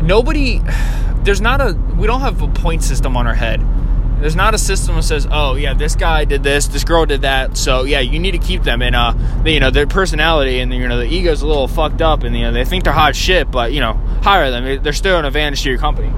Nobody 0.01 0.61
there's 1.23 1.41
not 1.41 1.61
a 1.61 1.73
we 1.97 2.07
don't 2.07 2.21
have 2.21 2.41
a 2.41 2.47
point 2.47 2.83
system 2.83 3.15
on 3.15 3.27
our 3.27 3.35
head 3.35 3.61
there's 4.21 4.35
not 4.35 4.53
a 4.53 4.57
system 4.57 4.95
that 4.95 5.03
says, 5.03 5.27
"Oh, 5.29 5.55
yeah, 5.55 5.73
this 5.73 5.95
guy 5.95 6.25
did 6.25 6.43
this, 6.43 6.67
this 6.67 6.83
girl 6.83 7.05
did 7.05 7.23
that." 7.23 7.57
So 7.57 7.83
yeah, 7.83 7.99
you 7.99 8.19
need 8.19 8.31
to 8.31 8.37
keep 8.37 8.63
them, 8.63 8.81
and 8.81 8.95
uh, 8.95 9.13
you 9.45 9.59
know, 9.59 9.71
their 9.71 9.87
personality 9.87 10.59
and 10.59 10.71
you 10.71 10.87
know 10.87 10.99
the 10.99 11.05
ego's 11.05 11.41
a 11.41 11.47
little 11.47 11.67
fucked 11.67 12.01
up, 12.01 12.23
and 12.23 12.35
you 12.35 12.43
know 12.43 12.51
they 12.51 12.63
think 12.63 12.83
they're 12.83 12.93
hot 12.93 13.15
shit, 13.15 13.49
but 13.49 13.73
you 13.73 13.79
know, 13.79 13.93
hire 14.21 14.51
them. 14.51 14.83
They're 14.83 14.93
still 14.93 15.17
an 15.17 15.25
advantage 15.25 15.63
to 15.63 15.69
your 15.69 15.79
company. 15.79 16.09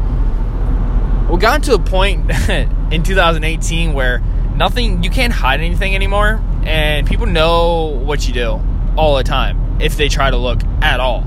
We 1.32 1.40
got 1.40 1.64
to 1.64 1.76
a 1.76 1.80
point 1.80 2.30
in 2.92 3.02
2018 3.02 3.94
where 3.94 4.20
nothing, 4.56 5.04
you 5.04 5.10
can't 5.10 5.34
hide 5.34 5.62
anything 5.62 5.96
anymore, 5.96 6.44
and 6.64 7.08
people 7.08 7.26
know 7.26 7.86
what 7.86 8.28
you 8.28 8.34
do 8.34 8.62
all 8.98 9.16
the 9.16 9.24
time 9.24 9.82
if 9.82 9.98
they 9.98 10.10
try 10.10 10.30
to 10.30 10.38
look 10.38 10.62
at 10.82 11.00
all. 11.00 11.26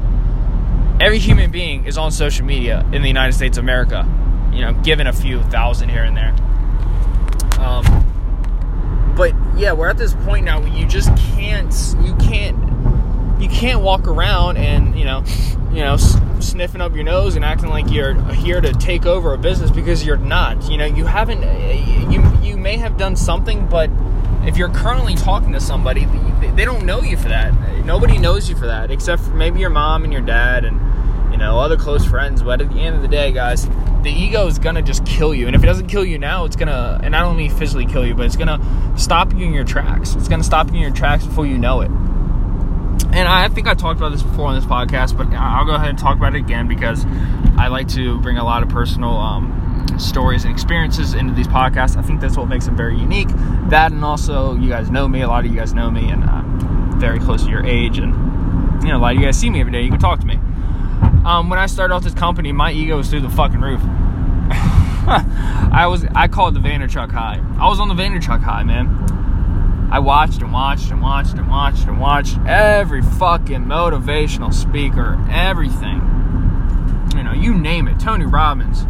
Every 1.01 1.19
human 1.19 1.51
being 1.51 1.87
is 1.87 1.99
on 1.99 2.13
social 2.13 2.47
media 2.47 2.87
in 2.93 3.03
the 3.03 3.09
United 3.09 3.33
States 3.33 3.59
of 3.59 3.65
America. 3.65 4.07
You 4.53 4.61
know, 4.61 4.75
given 4.75 5.07
a 5.07 5.13
few 5.13 5.43
thousand 5.45 5.89
here 5.89 6.05
and 6.05 6.17
there. 6.17 6.35
Um, 7.59 9.15
but 9.17 9.35
yeah, 9.57 9.73
we're 9.73 9.89
at 9.89 9.97
this 9.97 10.15
point 10.15 10.45
now 10.45 10.61
where 10.61 10.69
you 10.69 10.87
just 10.87 11.09
can't, 11.35 11.75
you 12.01 12.15
can't, 12.17 12.57
you 13.41 13.49
can't 13.49 13.81
walk 13.81 14.07
around 14.07 14.57
and 14.57 14.99
you 14.99 15.05
know, 15.05 15.25
you 15.71 15.81
know, 15.83 15.97
sniffing 16.41 16.81
up 16.81 16.95
your 16.95 17.05
nose 17.05 17.37
and 17.37 17.45
acting 17.45 17.69
like 17.69 17.91
you're 17.91 18.15
here 18.33 18.61
to 18.61 18.73
take 18.73 19.07
over 19.07 19.33
a 19.35 19.39
business 19.39 19.71
because 19.71 20.05
you're 20.05 20.17
not. 20.17 20.71
You 20.71 20.79
know, 20.79 20.87
you 20.87 21.05
haven't, 21.05 21.43
you 22.11 22.23
you 22.43 22.57
may 22.57 22.77
have 22.77 22.97
done 22.97 23.17
something, 23.17 23.67
but 23.67 23.91
if 24.45 24.57
you're 24.57 24.71
currently 24.71 25.15
talking 25.15 25.53
to 25.53 25.61
somebody, 25.61 26.07
they 26.55 26.65
don't 26.65 26.85
know 26.85 27.03
you 27.03 27.17
for 27.17 27.29
that. 27.29 27.53
Nobody 27.85 28.19
knows 28.19 28.49
you 28.49 28.57
for 28.57 28.67
that 28.67 28.91
except 28.91 29.23
for 29.23 29.31
maybe 29.31 29.61
your 29.61 29.71
mom 29.71 30.05
and 30.05 30.13
your 30.13 30.23
dad 30.23 30.65
and 30.65 30.81
you 31.33 31.39
know 31.39 31.59
other 31.59 31.77
close 31.77 32.05
friends. 32.05 32.43
But 32.43 32.61
at 32.61 32.71
the 32.71 32.81
end 32.81 32.97
of 32.97 33.03
the 33.03 33.09
day, 33.09 33.33
guys 33.33 33.67
the 34.07 34.13
ego 34.13 34.47
is 34.47 34.59
gonna 34.59 34.83
just 34.83 35.05
kill 35.05 35.35
you. 35.35 35.49
And 35.49 35.57
if 35.57 35.63
it 35.63 35.67
doesn't 35.67 35.89
kill 35.89 36.05
you 36.05 36.17
now, 36.17 36.45
it's 36.45 36.55
gonna, 36.55 37.01
and 37.03 37.13
don't 37.13 37.25
only 37.25 37.49
physically 37.49 37.87
kill 37.87 38.07
you, 38.07 38.15
but 38.15 38.25
it's 38.25 38.37
gonna 38.37 38.61
stop 38.97 39.33
you 39.35 39.45
in 39.45 39.53
your 39.53 39.65
tracks. 39.65 40.15
It's 40.15 40.29
gonna 40.29 40.45
stop 40.45 40.69
you 40.69 40.77
in 40.77 40.83
your 40.83 40.93
tracks 40.93 41.27
before 41.27 41.45
you 41.45 41.59
know 41.59 41.81
it. 41.81 41.91
And 43.13 43.29
I 43.29 43.49
think 43.49 43.67
I 43.67 43.75
talked 43.75 43.99
about 43.99 44.11
this 44.11 44.23
before 44.23 44.47
on 44.47 44.55
this 44.55 44.65
podcast, 44.65 45.17
but 45.17 45.27
I'll 45.33 45.65
go 45.65 45.75
ahead 45.75 45.91
and 45.91 45.99
talk 45.99 46.17
about 46.17 46.37
it 46.37 46.39
again 46.39 46.69
because 46.69 47.05
I 47.59 47.67
like 47.67 47.89
to 47.89 48.21
bring 48.21 48.39
a 48.39 48.45
lot 48.45 48.63
of 48.63 48.69
personal 48.69 49.17
um, 49.17 49.87
stories 49.99 50.45
and 50.45 50.53
experiences 50.53 51.15
into 51.15 51.35
these 51.35 51.49
podcasts. 51.49 51.97
I 51.97 52.03
think 52.03 52.21
that's 52.21 52.37
what 52.37 52.49
makes 52.49 52.67
them 52.67 52.77
very 52.77 52.97
unique. 52.97 53.29
That 53.71 53.91
and 53.91 54.05
also, 54.05 54.55
you 54.55 54.69
guys 54.69 54.89
know 54.89 55.09
me. 55.09 55.23
A 55.23 55.29
lot 55.29 55.45
of 55.45 55.51
you 55.51 55.57
guys 55.57 55.75
know 55.75 55.91
me, 55.91 56.11
and 56.11 56.23
I'm 56.23 57.01
very 57.01 57.19
close 57.19 57.43
to 57.43 57.51
your 57.51 57.67
age, 57.67 57.99
and 57.99 58.13
you 58.85 58.91
know, 58.91 58.99
a 58.99 59.01
lot 59.01 59.17
of 59.17 59.21
you 59.21 59.27
guys 59.27 59.37
see 59.37 59.51
me 59.51 59.61
every 59.61 59.73
day. 59.73 59.83
You 59.83 59.91
can 59.91 59.99
talk 59.99 60.21
to 60.21 60.27
me. 60.27 60.39
Um, 61.27 61.49
when 61.49 61.59
I 61.59 61.67
started 61.67 61.93
off 61.93 62.05
this 62.05 62.15
company, 62.15 62.53
my 62.53 62.71
ego 62.71 62.97
was 62.97 63.11
through 63.11 63.23
the 63.23 63.29
fucking 63.29 63.61
roof. 63.61 63.81
I 65.09 65.89
was 65.91 66.05
I 66.15 66.29
called 66.29 66.55
the 66.55 66.61
Vaynerchuk 66.61 67.11
high. 67.11 67.45
I 67.59 67.69
was 67.69 67.81
on 67.81 67.89
the 67.89 67.95
Vaynerchuk 67.95 68.41
high, 68.41 68.63
man. 68.63 69.89
I 69.91 69.99
watched 69.99 70.41
and 70.41 70.53
watched 70.53 70.93
and 70.93 71.03
watched 71.03 71.35
and 71.35 71.49
watched 71.49 71.89
and 71.89 71.99
watched 71.99 72.39
every 72.47 73.03
fucking 73.03 73.65
motivational 73.65 74.55
speaker, 74.55 75.21
everything. 75.29 76.01
You 77.17 77.25
know, 77.25 77.33
you 77.33 77.55
name 77.55 77.89
it. 77.89 77.99
Tony 77.99 78.25
Robbins, 78.25 78.87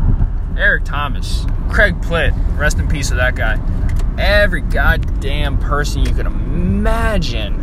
Eric 0.59 0.85
Thomas, 0.85 1.47
Greg 1.69 2.03
Plitt, 2.03 2.35
rest 2.59 2.79
in 2.79 2.87
peace 2.87 3.11
of 3.11 3.17
that 3.17 3.35
guy. 3.35 3.59
Every 4.19 4.61
goddamn 4.61 5.59
person 5.59 6.05
you 6.05 6.13
could 6.15 6.27
imagine. 6.27 7.63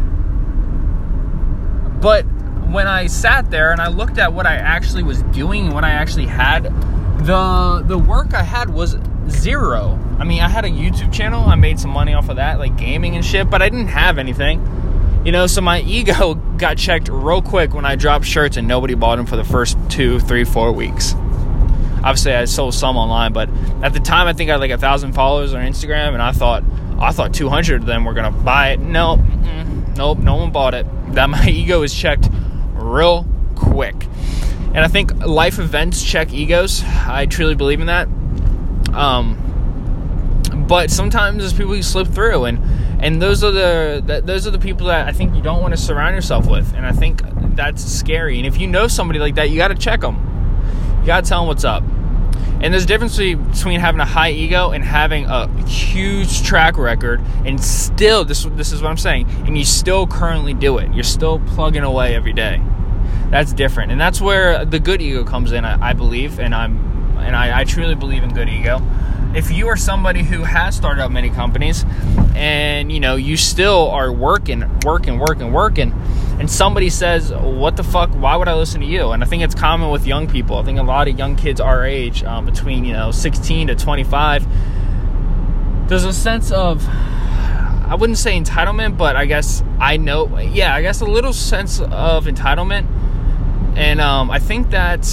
But 2.02 2.26
when 2.74 2.88
I 2.88 3.06
sat 3.06 3.52
there 3.52 3.72
and 3.72 3.80
I 3.80 3.88
looked 3.88 4.18
at 4.18 4.34
what 4.34 4.48
I 4.48 4.56
actually 4.56 5.04
was 5.04 5.22
doing, 5.24 5.70
what 5.70 5.84
I 5.84 5.92
actually 5.92 6.26
had 6.26 6.64
the 7.24 7.84
the 7.86 7.98
work 7.98 8.34
I 8.34 8.42
had 8.42 8.72
was 8.72 8.98
zero. 9.30 10.00
I 10.20 10.24
mean, 10.24 10.42
I 10.42 10.50
had 10.50 10.66
a 10.66 10.70
YouTube 10.70 11.14
channel. 11.14 11.46
I 11.46 11.56
made 11.56 11.80
some 11.80 11.92
money 11.92 12.16
off 12.16 12.30
of 12.30 12.38
that, 12.38 12.58
like 12.58 12.76
gaming 12.76 13.16
and 13.16 13.24
shit, 13.24 13.50
but 13.50 13.62
I 13.62 13.70
didn't 13.70 13.90
have 13.90 14.18
anything. 14.18 14.60
You 15.24 15.32
know, 15.32 15.46
so 15.46 15.62
my 15.62 15.82
ego 15.82 16.34
got 16.58 16.78
checked 16.78 17.10
real 17.10 17.44
quick 17.44 17.76
when 17.76 17.86
I 17.86 17.96
dropped 17.96 18.26
shirts 18.26 18.58
and 18.58 18.68
nobody 18.68 18.96
bought 18.96 19.18
them 19.18 19.28
for 19.28 19.38
the 19.38 19.44
first 19.44 19.78
two, 19.90 20.20
three, 20.20 20.44
four 20.44 20.72
weeks. 20.72 21.14
Obviously, 22.04 22.34
I 22.34 22.46
sold 22.46 22.74
some 22.74 22.98
online, 22.98 23.34
but 23.34 23.50
at 23.84 23.94
the 23.94 24.00
time, 24.00 24.28
I 24.28 24.34
think 24.34 24.50
I 24.50 24.54
had 24.54 24.60
like 24.60 24.72
a 24.72 24.80
thousand 24.80 25.14
followers 25.14 25.54
on 25.54 25.62
Instagram, 25.62 26.14
and 26.14 26.22
I 26.22 26.32
thought, 26.32 26.64
I 27.00 27.12
thought 27.12 27.36
200 27.36 27.82
of 27.82 27.86
them 27.86 28.04
were 28.04 28.14
gonna 28.14 28.32
buy 28.32 28.72
it. 28.72 28.80
Nope, 28.80 29.20
nope, 29.96 30.18
no 30.18 30.38
one 30.38 30.52
bought 30.52 30.74
it. 30.74 30.88
That 31.14 31.30
my 31.30 31.48
ego 31.48 31.82
was 31.82 31.94
checked 31.94 32.30
real 32.84 33.26
quick. 33.56 34.08
And 34.68 34.80
I 34.80 34.88
think 34.88 35.14
life 35.26 35.60
events 35.60 36.04
check 36.04 36.34
egos. 36.34 36.84
I 36.84 37.26
truly 37.26 37.56
believe 37.56 37.80
in 37.80 37.88
that. 37.88 38.08
Um, 38.94 39.40
but 40.68 40.90
sometimes 40.90 41.40
there's 41.40 41.54
people 41.54 41.76
you 41.76 41.84
slip 41.84 42.08
through, 42.08 42.46
and 42.46 42.60
and 43.04 43.22
those 43.22 43.44
are 43.44 43.52
the 43.52 44.22
those 44.26 44.48
are 44.48 44.52
the 44.52 44.60
people 44.60 44.88
that 44.88 45.08
I 45.08 45.12
think 45.12 45.36
you 45.36 45.42
don't 45.42 45.62
want 45.62 45.74
to 45.74 45.78
surround 45.78 46.16
yourself 46.16 46.48
with. 46.48 46.74
And 46.74 46.86
I 46.86 46.92
think 46.92 47.22
that's 47.56 47.84
scary. 47.84 48.38
And 48.38 48.48
if 48.48 48.60
you 48.60 48.68
know 48.68 48.88
somebody 48.88 49.20
like 49.20 49.36
that, 49.36 49.50
you 49.50 49.58
got 49.58 49.68
to 49.70 49.76
check 49.76 50.02
them. 50.02 50.18
You 51.02 51.08
got 51.08 51.24
to 51.24 51.30
tell 51.30 51.42
them 51.42 51.48
what's 51.48 51.66
up. 51.66 51.84
And 52.62 52.74
there's 52.74 52.86
a 52.86 52.88
difference 52.88 53.18
between 53.18 53.80
having 53.80 54.00
a 54.00 54.06
high 54.06 54.32
ego 54.32 54.72
and 54.72 54.84
having 54.84 55.26
a 55.26 55.48
huge 55.66 56.44
track 56.44 56.78
record, 56.78 57.22
and 57.46 57.62
still 57.62 58.24
this 58.24 58.46
this 58.52 58.72
is 58.72 58.82
what 58.82 58.90
I'm 58.90 58.98
saying, 58.98 59.28
and 59.46 59.58
you 59.58 59.66
still 59.66 60.08
currently 60.08 60.54
do 60.54 60.78
it. 60.78 60.94
You're 60.94 61.04
still 61.04 61.40
plugging 61.40 61.84
away 61.84 62.16
every 62.16 62.34
day 62.34 62.62
that's 63.34 63.52
different, 63.52 63.92
and 63.92 64.00
that's 64.00 64.22
where 64.22 64.64
the 64.64 64.80
good 64.80 65.02
ego 65.02 65.24
comes 65.24 65.52
in. 65.52 65.66
I, 65.66 65.90
I 65.90 65.94
believe, 65.94 66.40
and 66.40 66.54
I'm, 66.54 66.78
and 67.18 67.36
I, 67.36 67.62
I 67.62 67.64
truly 67.64 67.96
believe 67.96 68.22
in 68.22 68.32
good 68.32 68.48
ego. 68.48 68.80
If 69.36 69.52
you 69.52 69.68
are 69.68 69.78
somebody 69.78 70.24
who 70.24 70.44
has 70.44 70.76
started 70.76 71.04
up 71.04 71.12
many 71.12 71.30
companies, 71.30 71.86
and 72.36 72.92
you 72.92 73.00
know 73.00 73.16
you 73.16 73.38
still 73.38 73.90
are 73.90 74.12
working, 74.12 74.64
working, 74.86 75.20
working, 75.20 75.52
working, 75.52 75.92
and 76.40 76.50
somebody 76.50 76.90
says, 76.90 77.32
"What 77.32 77.76
the 77.78 77.84
fuck? 77.84 78.10
Why 78.12 78.36
would 78.36 78.48
I 78.48 78.56
listen 78.56 78.82
to 78.82 78.88
you?" 78.88 79.12
And 79.12 79.24
I 79.24 79.26
think 79.26 79.44
it's 79.44 79.56
common 79.56 79.90
with 79.90 80.06
young 80.06 80.28
people. 80.28 80.58
I 80.58 80.64
think 80.64 80.80
a 80.80 80.84
lot 80.84 81.08
of 81.08 81.18
young 81.18 81.36
kids 81.36 81.60
our 81.60 81.86
age, 81.86 82.24
um, 82.24 82.46
between 82.46 82.86
you 82.86 82.94
know 82.94 83.12
16 83.12 83.68
to 83.68 83.76
25, 83.76 84.46
there's 85.90 86.06
a 86.06 86.14
sense 86.14 86.52
of 86.52 86.88
I 86.88 87.96
wouldn't 87.96 88.18
say 88.18 88.40
entitlement, 88.40 88.98
but 88.98 89.16
I 89.16 89.26
guess 89.26 89.64
I 89.80 89.98
know, 89.98 90.40
yeah, 90.40 90.74
I 90.74 90.82
guess 90.82 91.02
a 91.02 91.06
little 91.06 91.34
sense 91.34 91.80
of 91.80 92.26
entitlement 92.26 92.88
and 93.76 94.00
um, 94.00 94.30
I 94.30 94.40
think 94.40 94.70
that 94.70 95.04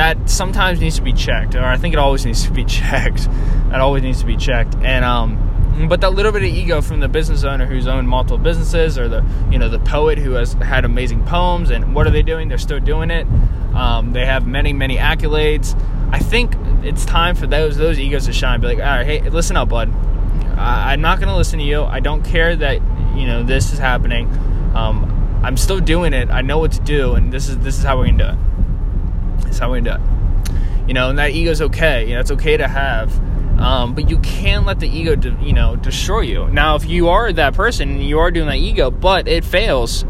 that 0.00 0.30
sometimes 0.30 0.80
needs 0.80 0.96
to 0.96 1.02
be 1.02 1.12
checked, 1.12 1.54
or 1.54 1.62
I 1.62 1.76
think 1.76 1.92
it 1.92 1.98
always 1.98 2.24
needs 2.24 2.46
to 2.46 2.50
be 2.50 2.64
checked. 2.80 3.24
that 3.68 3.82
always 3.82 4.02
needs 4.02 4.20
to 4.20 4.26
be 4.26 4.34
checked, 4.34 4.74
and 4.76 5.04
um, 5.04 5.86
but 5.90 6.00
that 6.00 6.14
little 6.14 6.32
bit 6.32 6.42
of 6.42 6.48
ego 6.48 6.80
from 6.80 7.00
the 7.00 7.08
business 7.08 7.44
owner 7.44 7.66
who's 7.66 7.86
owned 7.86 8.08
multiple 8.08 8.38
businesses, 8.38 8.98
or 8.98 9.10
the 9.10 9.22
you 9.50 9.58
know 9.58 9.68
the 9.68 9.78
poet 9.80 10.16
who 10.16 10.32
has 10.32 10.54
had 10.54 10.86
amazing 10.86 11.26
poems, 11.26 11.68
and 11.68 11.94
what 11.94 12.06
are 12.06 12.10
they 12.10 12.22
doing? 12.22 12.48
They're 12.48 12.56
still 12.56 12.80
doing 12.80 13.10
it. 13.10 13.26
Um, 13.74 14.12
they 14.12 14.24
have 14.24 14.46
many 14.46 14.72
many 14.72 14.96
accolades. 14.96 15.78
I 16.10 16.18
think 16.18 16.54
it's 16.82 17.04
time 17.04 17.34
for 17.34 17.46
those 17.46 17.76
those 17.76 17.98
egos 17.98 18.24
to 18.24 18.32
shine. 18.32 18.62
Be 18.62 18.68
like, 18.68 18.78
all 18.78 18.84
right, 18.84 19.04
hey, 19.04 19.28
listen 19.28 19.58
up, 19.58 19.68
bud. 19.68 19.94
I, 20.56 20.94
am 20.94 21.02
not 21.02 21.18
going 21.18 21.28
to 21.28 21.36
listen 21.36 21.58
to 21.58 21.64
you. 21.64 21.82
I 21.82 22.00
don't 22.00 22.24
care 22.24 22.56
that 22.56 22.80
you 23.14 23.26
know 23.26 23.42
this 23.42 23.70
is 23.74 23.78
happening. 23.78 24.28
Um, 24.74 25.40
I'm 25.44 25.58
still 25.58 25.78
doing 25.78 26.14
it. 26.14 26.30
I 26.30 26.40
know 26.40 26.58
what 26.58 26.72
to 26.72 26.80
do, 26.80 27.16
and 27.16 27.30
this 27.30 27.50
is 27.50 27.58
this 27.58 27.76
is 27.76 27.84
how 27.84 27.98
we're 27.98 28.06
gonna 28.06 28.18
do 28.18 28.40
it. 28.40 28.49
This 29.50 29.56
is 29.56 29.60
how 29.60 29.74
gonna 29.74 29.80
do 29.80 29.90
it. 29.90 30.86
You 30.86 30.94
know, 30.94 31.10
and 31.10 31.18
that 31.18 31.32
ego's 31.32 31.60
okay. 31.60 32.06
You 32.06 32.14
know, 32.14 32.20
it's 32.20 32.30
okay 32.30 32.56
to 32.56 32.68
have, 32.68 33.18
um, 33.60 33.96
but 33.96 34.08
you 34.08 34.18
can't 34.20 34.64
let 34.64 34.78
the 34.78 34.88
ego, 34.88 35.16
de- 35.16 35.36
you 35.42 35.52
know, 35.52 35.74
destroy 35.74 36.20
you. 36.20 36.46
Now, 36.48 36.76
if 36.76 36.86
you 36.86 37.08
are 37.08 37.32
that 37.32 37.54
person, 37.54 37.90
and 37.90 38.02
you 38.02 38.20
are 38.20 38.30
doing 38.30 38.46
that 38.46 38.58
ego, 38.58 38.92
but 38.92 39.26
it 39.26 39.44
fails. 39.44 40.04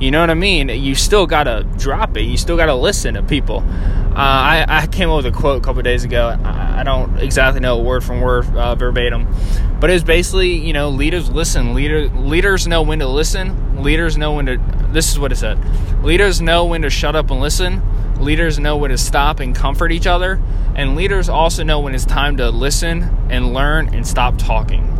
You 0.00 0.10
know 0.10 0.20
what 0.20 0.30
I 0.30 0.34
mean? 0.34 0.70
You 0.70 0.94
still 0.94 1.26
gotta 1.26 1.64
drop 1.76 2.16
it. 2.16 2.22
You 2.22 2.38
still 2.38 2.56
gotta 2.56 2.74
listen 2.74 3.14
to 3.14 3.22
people. 3.22 3.58
Uh, 3.58 4.14
I, 4.14 4.64
I, 4.66 4.86
came 4.86 5.10
up 5.10 5.16
with 5.16 5.26
a 5.26 5.30
quote 5.30 5.60
a 5.60 5.64
couple 5.64 5.82
days 5.82 6.04
ago. 6.04 6.38
I, 6.42 6.80
I, 6.80 6.84
don't 6.84 7.18
exactly 7.18 7.60
know 7.60 7.78
word 7.80 8.02
from 8.02 8.22
word 8.22 8.46
uh, 8.56 8.74
verbatim, 8.74 9.26
but 9.78 9.90
it 9.90 9.92
was 9.92 10.04
basically, 10.04 10.54
you 10.54 10.72
know, 10.72 10.88
leaders 10.88 11.30
listen. 11.30 11.74
Leader, 11.74 12.08
leaders 12.08 12.66
know 12.66 12.80
when 12.80 13.00
to 13.00 13.06
listen. 13.06 13.82
Leaders 13.82 14.16
know 14.16 14.32
when 14.32 14.46
to. 14.46 14.58
This 14.90 15.12
is 15.12 15.18
what 15.18 15.32
it 15.32 15.36
said. 15.36 15.58
Leaders 16.02 16.40
know 16.40 16.64
when 16.64 16.80
to 16.80 16.88
shut 16.88 17.14
up 17.14 17.30
and 17.30 17.40
listen. 17.40 17.82
Leaders 18.18 18.58
know 18.58 18.76
when 18.76 18.90
to 18.90 18.98
stop 18.98 19.40
and 19.40 19.54
comfort 19.54 19.92
each 19.92 20.06
other. 20.06 20.40
And 20.74 20.96
leaders 20.96 21.28
also 21.28 21.62
know 21.62 21.80
when 21.80 21.94
it's 21.94 22.04
time 22.04 22.36
to 22.38 22.50
listen 22.50 23.02
and 23.30 23.52
learn 23.52 23.94
and 23.94 24.06
stop 24.06 24.36
talking. 24.38 24.92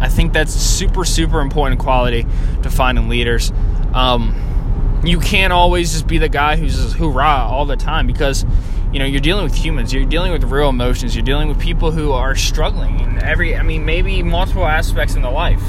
I 0.00 0.08
think 0.08 0.32
that's 0.32 0.52
super, 0.52 1.04
super 1.04 1.40
important 1.40 1.80
quality 1.80 2.26
to 2.62 2.70
find 2.70 2.98
in 2.98 3.08
leaders. 3.08 3.52
Um, 3.94 5.00
you 5.04 5.18
can't 5.18 5.52
always 5.52 5.92
just 5.92 6.06
be 6.06 6.18
the 6.18 6.28
guy 6.28 6.56
who's 6.56 6.76
just 6.76 6.96
hoorah 6.96 7.46
all 7.48 7.66
the 7.66 7.76
time 7.76 8.06
because 8.06 8.44
you 8.92 8.98
know 8.98 9.04
you're 9.04 9.20
dealing 9.20 9.42
with 9.42 9.54
humans 9.54 9.92
you're 9.92 10.04
dealing 10.04 10.30
with 10.32 10.44
real 10.44 10.68
emotions 10.68 11.16
you're 11.16 11.24
dealing 11.24 11.48
with 11.48 11.58
people 11.58 11.90
who 11.90 12.12
are 12.12 12.36
struggling 12.36 13.00
in 13.00 13.22
every 13.22 13.56
i 13.56 13.62
mean 13.62 13.84
maybe 13.84 14.22
multiple 14.22 14.66
aspects 14.66 15.14
in 15.14 15.22
their 15.22 15.32
life 15.32 15.62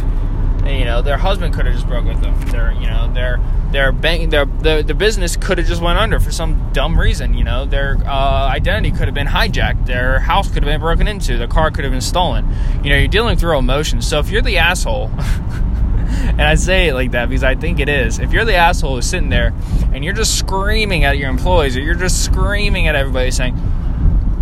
and, 0.65 0.77
you 0.77 0.85
know 0.85 1.01
their 1.01 1.17
husband 1.17 1.53
could 1.53 1.65
have 1.65 1.73
just 1.73 1.87
broke 1.87 2.05
with 2.05 2.19
them 2.21 2.39
their 2.51 2.73
you 2.73 2.85
know 2.85 3.11
their 3.13 3.39
their 3.73 3.91
bank 3.91 4.29
their 4.31 4.45
the, 4.45 4.83
the 4.85 4.93
business 4.93 5.35
could 5.35 5.57
have 5.57 5.67
just 5.67 5.81
went 5.81 5.99
under 5.99 6.19
for 6.19 6.31
some 6.31 6.71
dumb 6.73 6.97
reason 6.97 7.33
you 7.33 7.43
know 7.43 7.65
their 7.65 7.97
uh, 8.05 8.47
identity 8.47 8.91
could 8.91 9.07
have 9.07 9.13
been 9.13 9.27
hijacked 9.27 9.85
their 9.85 10.19
house 10.19 10.47
could 10.47 10.63
have 10.63 10.71
been 10.71 10.79
broken 10.79 11.07
into 11.07 11.37
their 11.37 11.47
car 11.47 11.71
could 11.71 11.83
have 11.83 11.91
been 11.91 12.01
stolen 12.01 12.47
you 12.83 12.89
know 12.89 12.97
you're 12.97 13.07
dealing 13.07 13.37
real 13.39 13.59
emotions 13.59 14.07
so 14.07 14.19
if 14.19 14.29
you're 14.29 14.41
the 14.41 14.57
asshole 14.57 15.11
and 16.13 16.41
I 16.41 16.55
say 16.55 16.89
it 16.89 16.93
like 16.93 17.11
that 17.11 17.29
because 17.29 17.43
I 17.43 17.55
think 17.55 17.79
it 17.79 17.89
is. 17.89 18.19
If 18.19 18.31
you're 18.31 18.45
the 18.45 18.55
asshole 18.55 18.95
who's 18.95 19.05
sitting 19.05 19.29
there 19.29 19.53
and 19.93 20.03
you're 20.03 20.13
just 20.13 20.37
screaming 20.37 21.03
at 21.03 21.17
your 21.17 21.29
employees 21.29 21.75
or 21.75 21.81
you're 21.81 21.95
just 21.95 22.23
screaming 22.23 22.87
at 22.87 22.95
everybody 22.95 23.31
saying, 23.31 23.57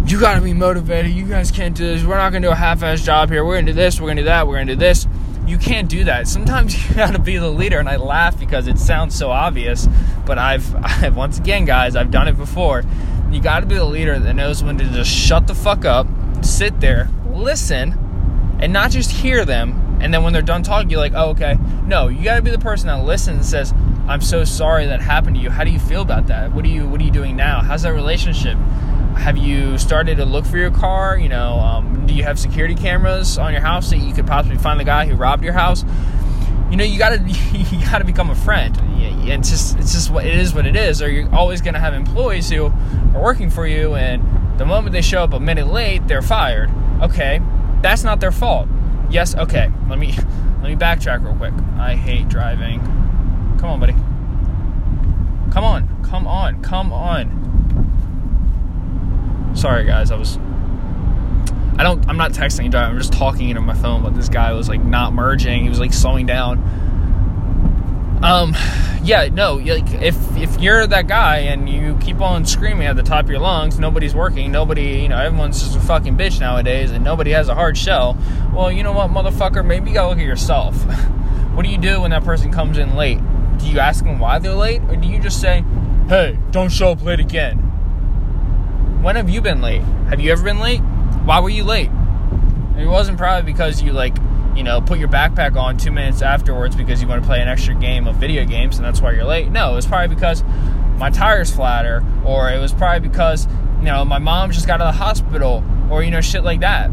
you 0.06 0.20
got 0.20 0.36
to 0.36 0.42
be 0.42 0.54
motivated. 0.54 1.12
You 1.12 1.26
guys 1.26 1.52
can't 1.52 1.76
do 1.76 1.86
this. 1.86 2.04
We're 2.04 2.18
not 2.18 2.32
to 2.34 2.40
do 2.40 2.50
a 2.50 2.56
half-ass 2.56 3.02
job 3.02 3.30
here. 3.30 3.46
We're 3.46 3.60
to 3.62 3.68
do 3.68 3.74
this. 3.74 4.02
We're 4.02 4.10
to 4.10 4.22
do 4.22 4.26
that. 4.26 4.48
We're 4.48 4.60
to 4.60 4.66
do 4.66 4.76
this. 4.76 5.08
You 5.46 5.58
can't 5.58 5.90
do 5.90 6.04
that. 6.06 6.28
Sometimes 6.28 6.90
you 6.90 6.96
got 6.96 7.14
to 7.14 7.20
be 7.20 7.38
the 7.38 7.50
leader, 7.50 7.80
and 7.80 7.90
I 7.90 7.98
laugh 7.98 8.40
because 8.40 8.68
it 8.68 8.78
sounds 8.78 9.16
so 9.16 9.32
obvious. 9.32 9.88
But 10.26 10.38
I've, 10.38 10.76
I've 10.84 11.16
once 11.16 11.38
again, 11.40 11.66
guys, 11.66 11.96
I've 11.96 12.12
done 12.12 12.28
it 12.28 12.38
before. 12.38 12.84
You 13.32 13.42
got 13.42 13.62
to 13.62 13.66
be 13.66 13.76
the 13.76 13.86
leader 13.86 14.20
that 14.20 14.34
knows 14.34 14.64
when 14.64 14.78
to 14.78 14.86
just 14.86 15.10
shut 15.10 15.48
the 15.48 15.56
fuck 15.56 15.86
up, 15.86 16.08
sit 16.42 16.82
there, 16.82 17.10
listen, 17.30 18.58
and 18.60 18.74
not 18.74 18.92
just 18.92 19.10
hear 19.12 19.46
them 19.46 19.92
and 20.02 20.12
then 20.12 20.24
when 20.24 20.34
they're 20.34 20.42
done 20.42 20.64
talking, 20.64 20.90
you're 20.90 21.00
like, 21.00 21.14
oh, 21.16 21.30
okay. 21.30 21.58
No, 21.86 22.08
you 22.08 22.24
got 22.24 22.38
to 22.38 22.42
be 22.42 22.50
the 22.50 22.58
person 22.58 22.88
that 22.88 23.04
listens 23.04 23.38
and 23.38 23.46
says, 23.46 23.74
I'm 24.08 24.22
so 24.22 24.44
sorry 24.44 24.88
that 24.88 25.00
happened 25.00 25.36
to 25.36 25.42
you. 25.42 25.52
How 25.52 25.64
do 25.64 25.70
you 25.70 25.80
feel 25.80 26.02
about 26.02 26.26
that? 26.28 26.52
What 26.52 26.66
are 26.66 26.70
you 26.70 26.88
What 26.88 27.00
are 27.00 27.04
you 27.04 27.12
doing 27.12 27.36
now? 27.36 27.62
How's 27.62 27.84
that 27.84 27.94
relationship? 27.94 28.58
Have 29.16 29.38
you 29.38 29.78
started 29.78 30.18
to 30.18 30.26
look 30.26 30.46
for 30.46 30.58
your 30.58 30.72
car? 30.72 31.18
You 31.18 31.30
know, 31.30 31.60
um, 31.60 32.06
do 32.08 32.14
you 32.14 32.24
have 32.24 32.40
security 32.40 32.76
cameras 32.76 33.38
on 33.38 33.52
your 33.52 33.62
house 33.62 33.90
that 33.90 33.98
you 33.98 34.14
could 34.14 34.28
possibly 34.28 34.58
find 34.58 34.80
the 34.80 34.84
guy 34.84 35.06
who 35.06 35.16
robbed 35.16 35.44
your 35.44 35.54
house? 35.54 35.84
You 36.70 36.78
know, 36.78 36.84
you 36.84 36.98
gotta 36.98 37.20
you 37.54 37.86
gotta 37.86 38.06
become 38.06 38.30
a 38.30 38.36
friend. 38.36 38.78
And 38.80 39.30
It's 39.30 39.50
just 39.50 39.78
it's 39.78 39.94
just 39.94 40.10
what 40.10 40.26
it 40.26 40.36
is 40.36 40.54
what 40.54 40.66
it 40.66 40.76
is. 40.76 41.02
Or 41.02 41.10
you're 41.10 41.34
always 41.34 41.62
gonna 41.62 41.80
have 41.80 41.94
employees 41.94 42.50
who 42.50 42.66
are 42.66 43.22
working 43.22 43.50
for 43.50 43.68
you, 43.68 43.96
and 43.96 44.60
the 44.60 44.66
moment 44.66 44.94
they 44.94 45.02
show 45.02 45.24
up 45.24 45.34
a 45.34 45.40
minute 45.40 45.68
late, 45.68 46.08
they're 46.08 46.22
fired. 46.22 46.70
Okay, 47.02 47.42
that's 47.82 48.04
not 48.04 48.20
their 48.20 48.32
fault 48.32 48.68
Yes, 49.12 49.36
okay. 49.36 49.70
Let 49.90 50.00
me 50.00 50.14
let 50.62 50.70
me 50.70 50.76
backtrack 50.76 51.24
real 51.24 51.36
quick. 51.36 51.54
I 51.78 51.96
hate 51.96 52.30
driving. 52.30 52.80
Come 53.60 53.70
on, 53.70 53.80
buddy. 53.80 53.94
Come 55.52 55.66
on. 55.66 56.04
Come 56.04 56.26
on. 56.26 56.62
Come 56.64 56.94
on. 56.94 57.41
Sorry 59.54 59.86
guys, 59.86 60.12
I 60.12 60.16
was 60.16 60.38
I 61.78 61.84
don't 61.84 62.08
I'm 62.08 62.18
not 62.18 62.32
texting 62.32 62.72
you, 62.72 62.78
I'm 62.78 62.98
just 62.98 63.14
talking 63.14 63.50
into 63.50 63.62
my 63.62 63.74
phone, 63.74 64.04
but 64.04 64.16
this 64.16 64.30
guy 64.30 64.54
was 64.54 64.70
like 64.70 64.84
not 64.84 65.14
merging. 65.14 65.64
He 65.64 65.70
was 65.70 65.80
like 65.80 65.94
slowing 65.94 66.26
down. 66.26 66.60
um, 68.24 68.56
yeah, 69.04 69.28
no, 69.32 69.56
like 69.56 69.92
if 69.96 70.16
if 70.38 70.62
you're 70.62 70.86
that 70.88 71.08
guy 71.08 71.38
and 71.40 71.68
you 71.68 71.98
keep 72.02 72.22
on 72.22 72.46
screaming 72.46 72.88
at 72.88 72.96
the 72.96 73.04
top 73.04 73.26
of 73.26 73.32
your 73.32 73.40
lungs, 73.40 73.80
nobody's 73.80 74.14
working, 74.14 74.52
nobody, 74.52 75.02
you 75.02 75.10
know, 75.10 75.18
everyone's 75.18 75.62
just 75.62 75.76
a 75.76 75.80
fucking 75.80 76.18
bitch 76.18 76.40
nowadays, 76.40 76.92
and 76.92 77.04
nobody 77.04 77.32
has 77.32 77.50
a 77.50 77.56
hard 77.56 77.78
shell. 77.78 78.18
Well, 78.54 78.72
you 78.72 78.84
know 78.84 78.92
what, 78.92 79.10
motherfucker, 79.10 79.66
maybe 79.66 79.90
you 79.90 79.96
gotta 79.96 80.10
look 80.10 80.20
at 80.20 80.26
yourself. 80.26 80.76
what 81.54 81.64
do 81.64 81.70
you 81.70 81.78
do 81.78 82.02
when 82.02 82.12
that 82.12 82.24
person 82.24 82.52
comes 82.52 82.78
in 82.78 82.96
late? 82.96 83.20
Do 83.58 83.68
you 83.68 83.80
ask 83.80 84.04
them 84.04 84.20
why 84.20 84.40
they're 84.40 84.54
late, 84.54 84.82
or 84.84 84.96
do 84.96 85.08
you 85.08 85.20
just 85.20 85.42
say, 85.42 85.64
"Hey, 86.08 86.38
don't 86.52 86.70
show 86.70 86.92
up 86.92 87.04
late 87.04 87.20
again"? 87.20 87.61
When 89.02 89.16
have 89.16 89.30
you 89.30 89.42
been 89.42 89.62
late? 89.62 89.82
Have 90.10 90.20
you 90.20 90.32
ever 90.32 90.44
been 90.44 90.60
late? 90.60 90.82
Why 91.26 91.40
were 91.40 91.50
you 91.50 91.64
late? 91.64 91.90
It 92.78 92.88
wasn't 92.88 93.18
probably 93.18 93.52
because 93.52 93.82
you 93.82 93.94
like 93.94 94.16
you 94.56 94.64
know, 94.64 94.82
put 94.82 95.00
your 95.00 95.08
backpack 95.08 95.56
on 95.56 95.78
two 95.78 95.92
minutes 95.92 96.22
afterwards 96.22 96.76
because 96.76 97.02
you 97.02 97.08
want 97.08 97.22
to 97.22 97.28
play 97.28 97.42
an 97.42 97.48
extra 97.48 97.74
game 97.74 98.08
of 98.08 98.18
video 98.18 98.46
games 98.46 98.78
and 98.78 98.86
that's 98.86 99.02
why 99.02 99.12
you're 99.12 99.24
late. 99.24 99.50
No, 99.50 99.72
it 99.72 99.76
was 99.76 99.86
probably 99.86 100.14
because 100.14 100.44
my 100.98 101.10
tire's 101.10 101.50
flatter, 101.50 102.04
or 102.26 102.52
it 102.52 102.60
was 102.60 102.74
probably 102.74 103.08
because, 103.08 103.48
you 103.80 103.86
know, 103.86 104.06
my 104.06 104.20
mom 104.20 104.52
just 104.52 104.68
got 104.68 104.82
out 104.82 104.88
of 104.88 104.94
the 104.94 105.00
hospital, 105.04 105.64
or, 105.90 106.04
you 106.04 106.12
know, 106.12 106.22
shit 106.22 106.44
like 106.44 106.60
that. 106.60 106.92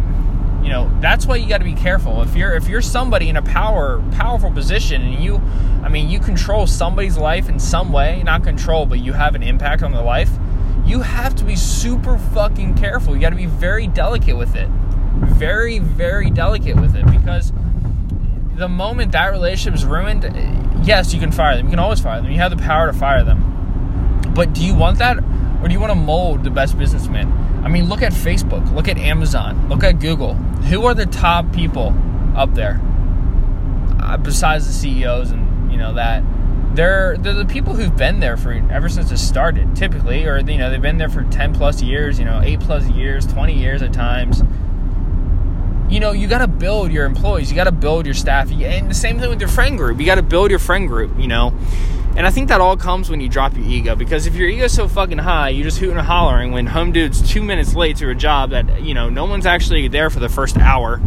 You 0.62 0.70
know, 0.70 0.90
that's 1.00 1.26
why 1.26 1.36
you 1.36 1.48
got 1.48 1.58
to 1.58 1.64
be 1.64 1.74
careful. 1.74 2.22
If 2.22 2.34
you're 2.34 2.54
if 2.54 2.68
you're 2.68 2.82
somebody 2.82 3.28
in 3.28 3.36
a 3.36 3.42
power 3.42 4.02
powerful 4.12 4.50
position 4.50 5.02
and 5.02 5.22
you 5.22 5.40
I 5.82 5.88
mean, 5.88 6.10
you 6.10 6.18
control 6.20 6.66
somebody's 6.66 7.16
life 7.16 7.48
in 7.48 7.58
some 7.58 7.92
way, 7.92 8.22
not 8.24 8.42
control, 8.42 8.86
but 8.86 8.98
you 8.98 9.12
have 9.12 9.34
an 9.34 9.42
impact 9.42 9.82
on 9.82 9.92
their 9.92 10.02
life, 10.02 10.30
you 10.88 11.02
have 11.02 11.34
to 11.36 11.44
be 11.44 11.54
super 11.54 12.18
fucking 12.18 12.74
careful. 12.74 13.14
You 13.14 13.20
got 13.20 13.30
to 13.30 13.36
be 13.36 13.46
very 13.46 13.86
delicate 13.86 14.36
with 14.36 14.56
it 14.56 14.68
very, 15.18 15.78
very 15.78 16.30
delicate 16.30 16.76
with 16.76 16.96
it 16.96 17.06
because 17.06 17.52
the 18.56 18.68
moment 18.68 19.12
that 19.12 19.26
relationship 19.26 19.74
is 19.74 19.84
ruined, 19.84 20.24
yes, 20.84 21.14
you 21.14 21.20
can 21.20 21.32
fire 21.32 21.56
them. 21.56 21.66
You 21.66 21.70
can 21.70 21.78
always 21.78 22.00
fire 22.00 22.20
them. 22.20 22.30
You 22.30 22.38
have 22.38 22.50
the 22.50 22.62
power 22.62 22.90
to 22.90 22.92
fire 22.92 23.24
them. 23.24 24.32
But 24.34 24.52
do 24.52 24.64
you 24.64 24.74
want 24.74 24.98
that? 24.98 25.18
Or 25.62 25.68
do 25.68 25.72
you 25.72 25.80
want 25.80 25.90
to 25.90 25.98
mold 25.98 26.44
the 26.44 26.50
best 26.50 26.78
businessman? 26.78 27.32
I 27.64 27.68
mean, 27.68 27.88
look 27.88 28.02
at 28.02 28.12
Facebook, 28.12 28.72
look 28.72 28.88
at 28.88 28.98
Amazon, 28.98 29.68
look 29.68 29.82
at 29.82 30.00
Google. 30.00 30.34
Who 30.34 30.86
are 30.86 30.94
the 30.94 31.06
top 31.06 31.52
people 31.52 31.94
up 32.36 32.54
there? 32.54 32.80
Uh, 34.00 34.16
besides 34.16 34.66
the 34.66 34.72
CEOs 34.72 35.30
and, 35.32 35.70
you 35.72 35.78
know, 35.78 35.94
that. 35.94 36.22
They're, 36.74 37.16
they're 37.18 37.34
the 37.34 37.44
people 37.44 37.74
who've 37.74 37.96
been 37.96 38.20
there 38.20 38.36
for 38.36 38.52
ever 38.52 38.88
since 38.88 39.10
it 39.10 39.18
started, 39.18 39.74
typically, 39.74 40.26
or, 40.26 40.38
you 40.38 40.58
know, 40.58 40.70
they've 40.70 40.80
been 40.80 40.98
there 40.98 41.08
for 41.08 41.24
10 41.24 41.54
plus 41.54 41.82
years, 41.82 42.18
you 42.18 42.24
know, 42.24 42.40
8 42.42 42.60
plus 42.60 42.88
years, 42.88 43.26
20 43.26 43.58
years 43.58 43.82
at 43.82 43.92
times 43.92 44.42
you 45.88 46.00
know, 46.00 46.12
you 46.12 46.28
got 46.28 46.38
to 46.38 46.48
build 46.48 46.92
your 46.92 47.06
employees, 47.06 47.50
you 47.50 47.56
got 47.56 47.64
to 47.64 47.72
build 47.72 48.04
your 48.04 48.14
staff, 48.14 48.50
and 48.50 48.90
the 48.90 48.94
same 48.94 49.18
thing 49.18 49.30
with 49.30 49.40
your 49.40 49.48
friend 49.48 49.78
group. 49.78 49.98
You 49.98 50.06
got 50.06 50.16
to 50.16 50.22
build 50.22 50.50
your 50.50 50.58
friend 50.58 50.86
group, 50.86 51.18
you 51.18 51.28
know. 51.28 51.54
And 52.16 52.26
I 52.26 52.30
think 52.30 52.48
that 52.48 52.60
all 52.60 52.76
comes 52.76 53.10
when 53.10 53.20
you 53.20 53.28
drop 53.28 53.56
your 53.56 53.64
ego 53.64 53.94
because 53.94 54.26
if 54.26 54.34
your 54.34 54.48
ego's 54.48 54.72
so 54.72 54.88
fucking 54.88 55.18
high, 55.18 55.50
you're 55.50 55.64
just 55.64 55.78
hooting 55.78 55.96
and 55.96 56.06
hollering 56.06 56.52
when 56.52 56.66
home 56.66 56.90
dude's 56.90 57.22
two 57.22 57.42
minutes 57.42 57.74
late 57.74 57.96
to 57.98 58.10
a 58.10 58.14
job 58.14 58.50
that, 58.50 58.82
you 58.82 58.92
know, 58.92 59.08
no 59.08 59.24
one's 59.24 59.46
actually 59.46 59.86
there 59.88 60.10
for 60.10 60.18
the 60.18 60.28
first 60.28 60.56
hour. 60.56 61.00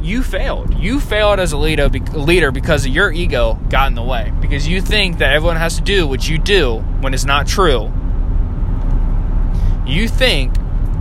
You 0.00 0.22
failed. 0.22 0.74
You 0.74 1.00
failed 1.00 1.40
as 1.40 1.52
a 1.52 1.56
leader, 1.56 1.88
leader 1.88 2.50
because 2.50 2.86
your 2.86 3.12
ego 3.12 3.58
got 3.68 3.88
in 3.88 3.94
the 3.94 4.02
way. 4.02 4.32
Because 4.40 4.66
you 4.66 4.80
think 4.80 5.18
that 5.18 5.32
everyone 5.32 5.56
has 5.56 5.76
to 5.76 5.82
do 5.82 6.06
what 6.06 6.28
you 6.28 6.38
do 6.38 6.78
when 7.00 7.14
it's 7.14 7.24
not 7.24 7.46
true. 7.46 7.92
You 9.86 10.06
think 10.08 10.54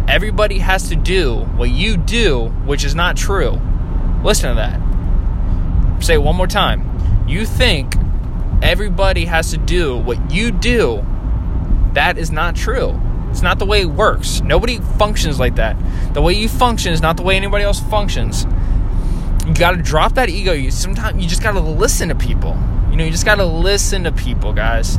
Everybody 0.08 0.60
has 0.60 0.88
to 0.88 0.96
do 0.96 1.40
what 1.58 1.70
you 1.70 1.98
do, 1.98 2.46
which 2.66 2.86
is 2.86 2.96
not 2.96 3.18
true. 3.18 3.60
Listen 4.24 4.50
to 4.50 4.56
that. 4.56 6.02
Say 6.02 6.14
it 6.14 6.24
one 6.24 6.38
more 6.38 6.48
time. 6.48 7.26
You 7.28 7.46
think 7.46 7.94
everybody 8.62 9.26
has 9.26 9.52
to 9.52 9.58
do 9.58 9.98
what 9.98 10.32
you 10.32 10.52
do. 10.52 11.06
That 11.92 12.18
is 12.18 12.32
not 12.32 12.56
true. 12.56 12.98
It's 13.32 13.42
not 13.42 13.60
the 13.60 13.66
way 13.66 13.82
it 13.82 13.90
works. 13.90 14.40
Nobody 14.40 14.78
functions 14.98 15.42
like 15.42 15.56
that. 15.56 15.76
The 16.14 16.22
way 16.22 16.34
you 16.34 16.48
function 16.48 16.94
is 16.94 17.02
not 17.02 17.18
the 17.18 17.24
way 17.24 17.36
anybody 17.36 17.66
else 17.66 17.82
functions. 17.82 18.48
You 19.48 19.54
got 19.54 19.72
to 19.72 19.78
drop 19.78 20.16
that 20.16 20.28
ego. 20.30 20.52
You 20.52 20.72
sometimes 20.72 21.24
you 21.24 21.30
just 21.30 21.42
got 21.42 21.54
to 21.54 21.62
listen 21.62 22.10
to 22.10 22.16
people. 22.16 22.58
You 22.92 22.98
know, 22.98 23.06
you 23.06 23.12
just 23.12 23.26
got 23.26 23.36
to 23.36 23.46
listen 23.46 24.04
to 24.04 24.12
people, 24.12 24.52
guys. 24.52 24.98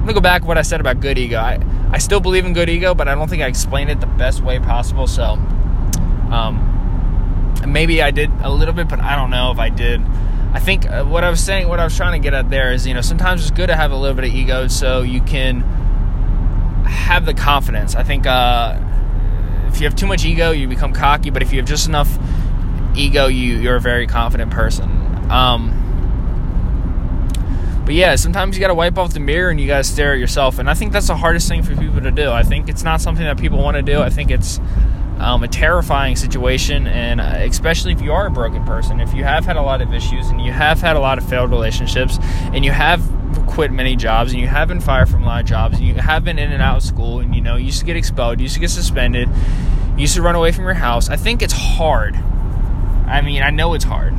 I'm 0.00 0.06
gonna 0.06 0.14
go 0.14 0.20
back 0.20 0.40
to 0.42 0.48
what 0.48 0.56
I 0.56 0.62
said 0.62 0.80
about 0.80 1.00
good 1.00 1.18
ego. 1.18 1.36
I, 1.36 1.60
I 1.90 1.98
still 1.98 2.20
believe 2.20 2.46
in 2.46 2.54
good 2.54 2.70
ego, 2.70 2.94
but 2.94 3.08
I 3.08 3.14
don't 3.14 3.28
think 3.28 3.42
I 3.42 3.46
explained 3.46 3.90
it 3.90 4.00
the 4.00 4.06
best 4.06 4.40
way 4.40 4.58
possible. 4.58 5.06
So, 5.06 5.24
um, 6.32 7.54
maybe 7.66 8.00
I 8.00 8.10
did 8.10 8.30
a 8.42 8.50
little 8.50 8.72
bit, 8.72 8.88
but 8.88 9.00
I 9.00 9.16
don't 9.16 9.28
know 9.28 9.50
if 9.50 9.58
I 9.58 9.68
did. 9.68 10.00
I 10.52 10.58
think 10.58 10.88
uh, 10.88 11.04
what 11.04 11.22
I 11.22 11.30
was 11.30 11.44
saying, 11.44 11.68
what 11.68 11.78
I 11.78 11.84
was 11.84 11.94
trying 11.94 12.20
to 12.20 12.24
get 12.24 12.32
at 12.32 12.48
there 12.48 12.72
is, 12.72 12.86
you 12.86 12.94
know, 12.94 13.02
sometimes 13.02 13.42
it's 13.42 13.50
good 13.50 13.66
to 13.66 13.76
have 13.76 13.92
a 13.92 13.96
little 13.96 14.16
bit 14.16 14.24
of 14.24 14.34
ego 14.34 14.66
so 14.68 15.02
you 15.02 15.20
can 15.20 15.60
have 16.86 17.26
the 17.26 17.34
confidence. 17.34 17.94
I 17.94 18.02
think 18.02 18.26
uh, 18.26 18.78
if 19.72 19.80
you 19.80 19.86
have 19.86 19.96
too 19.96 20.06
much 20.06 20.24
ego, 20.24 20.50
you 20.50 20.68
become 20.68 20.92
cocky, 20.92 21.30
but 21.30 21.42
if 21.42 21.52
you 21.52 21.58
have 21.58 21.68
just 21.68 21.88
enough 21.88 22.18
ego, 22.94 23.26
you 23.26 23.56
you're 23.56 23.76
a 23.76 23.80
very 23.80 24.06
confident 24.06 24.50
person. 24.50 24.90
Um, 25.30 25.76
but 27.84 27.94
yeah, 27.94 28.14
sometimes 28.16 28.56
you 28.56 28.60
got 28.60 28.68
to 28.68 28.74
wipe 28.74 28.98
off 28.98 29.14
the 29.14 29.20
mirror 29.20 29.50
and 29.50 29.60
you 29.60 29.66
got 29.66 29.78
to 29.78 29.84
stare 29.84 30.12
at 30.12 30.20
yourself. 30.20 30.58
And 30.58 30.70
I 30.70 30.74
think 30.74 30.92
that's 30.92 31.08
the 31.08 31.16
hardest 31.16 31.48
thing 31.48 31.62
for 31.62 31.74
people 31.74 32.00
to 32.00 32.10
do. 32.10 32.30
I 32.30 32.42
think 32.42 32.68
it's 32.68 32.82
not 32.82 33.00
something 33.00 33.24
that 33.24 33.38
people 33.38 33.58
want 33.58 33.76
to 33.76 33.82
do. 33.82 34.00
I 34.00 34.10
think 34.10 34.30
it's 34.30 34.60
um, 35.18 35.42
a 35.42 35.48
terrifying 35.48 36.16
situation, 36.16 36.86
and 36.86 37.20
uh, 37.20 37.24
especially 37.38 37.92
if 37.92 38.00
you 38.00 38.12
are 38.12 38.26
a 38.26 38.30
broken 38.30 38.64
person, 38.64 39.00
if 39.00 39.12
you 39.12 39.24
have 39.24 39.44
had 39.44 39.56
a 39.56 39.62
lot 39.62 39.82
of 39.82 39.92
issues 39.92 40.28
and 40.28 40.40
you 40.40 40.52
have 40.52 40.80
had 40.80 40.96
a 40.96 41.00
lot 41.00 41.18
of 41.18 41.28
failed 41.28 41.50
relationships, 41.50 42.18
and 42.54 42.64
you 42.64 42.70
have 42.70 43.02
quit 43.50 43.72
many 43.72 43.96
jobs, 43.96 44.32
and 44.32 44.40
you 44.40 44.46
have 44.46 44.68
been 44.68 44.80
fired 44.80 45.08
from 45.08 45.24
a 45.24 45.26
lot 45.26 45.40
of 45.40 45.46
jobs, 45.46 45.78
and 45.78 45.86
you 45.86 45.94
have 45.94 46.24
been 46.24 46.38
in 46.38 46.52
and 46.52 46.62
out 46.62 46.78
of 46.78 46.82
school, 46.82 47.20
and 47.20 47.34
you 47.34 47.40
know, 47.40 47.56
you 47.56 47.66
used 47.66 47.80
to 47.80 47.84
get 47.84 47.96
expelled, 47.96 48.38
you 48.38 48.44
used 48.44 48.54
to 48.54 48.60
get 48.60 48.70
suspended, 48.70 49.28
you 49.96 50.02
used 50.02 50.14
to 50.14 50.22
run 50.22 50.34
away 50.34 50.52
from 50.52 50.64
your 50.64 50.74
house. 50.74 51.10
I 51.10 51.16
think 51.16 51.42
it's 51.42 51.52
hard. 51.52 52.14
I 53.06 53.20
mean, 53.22 53.42
I 53.42 53.50
know 53.50 53.74
it's 53.74 53.84
hard. 53.84 54.14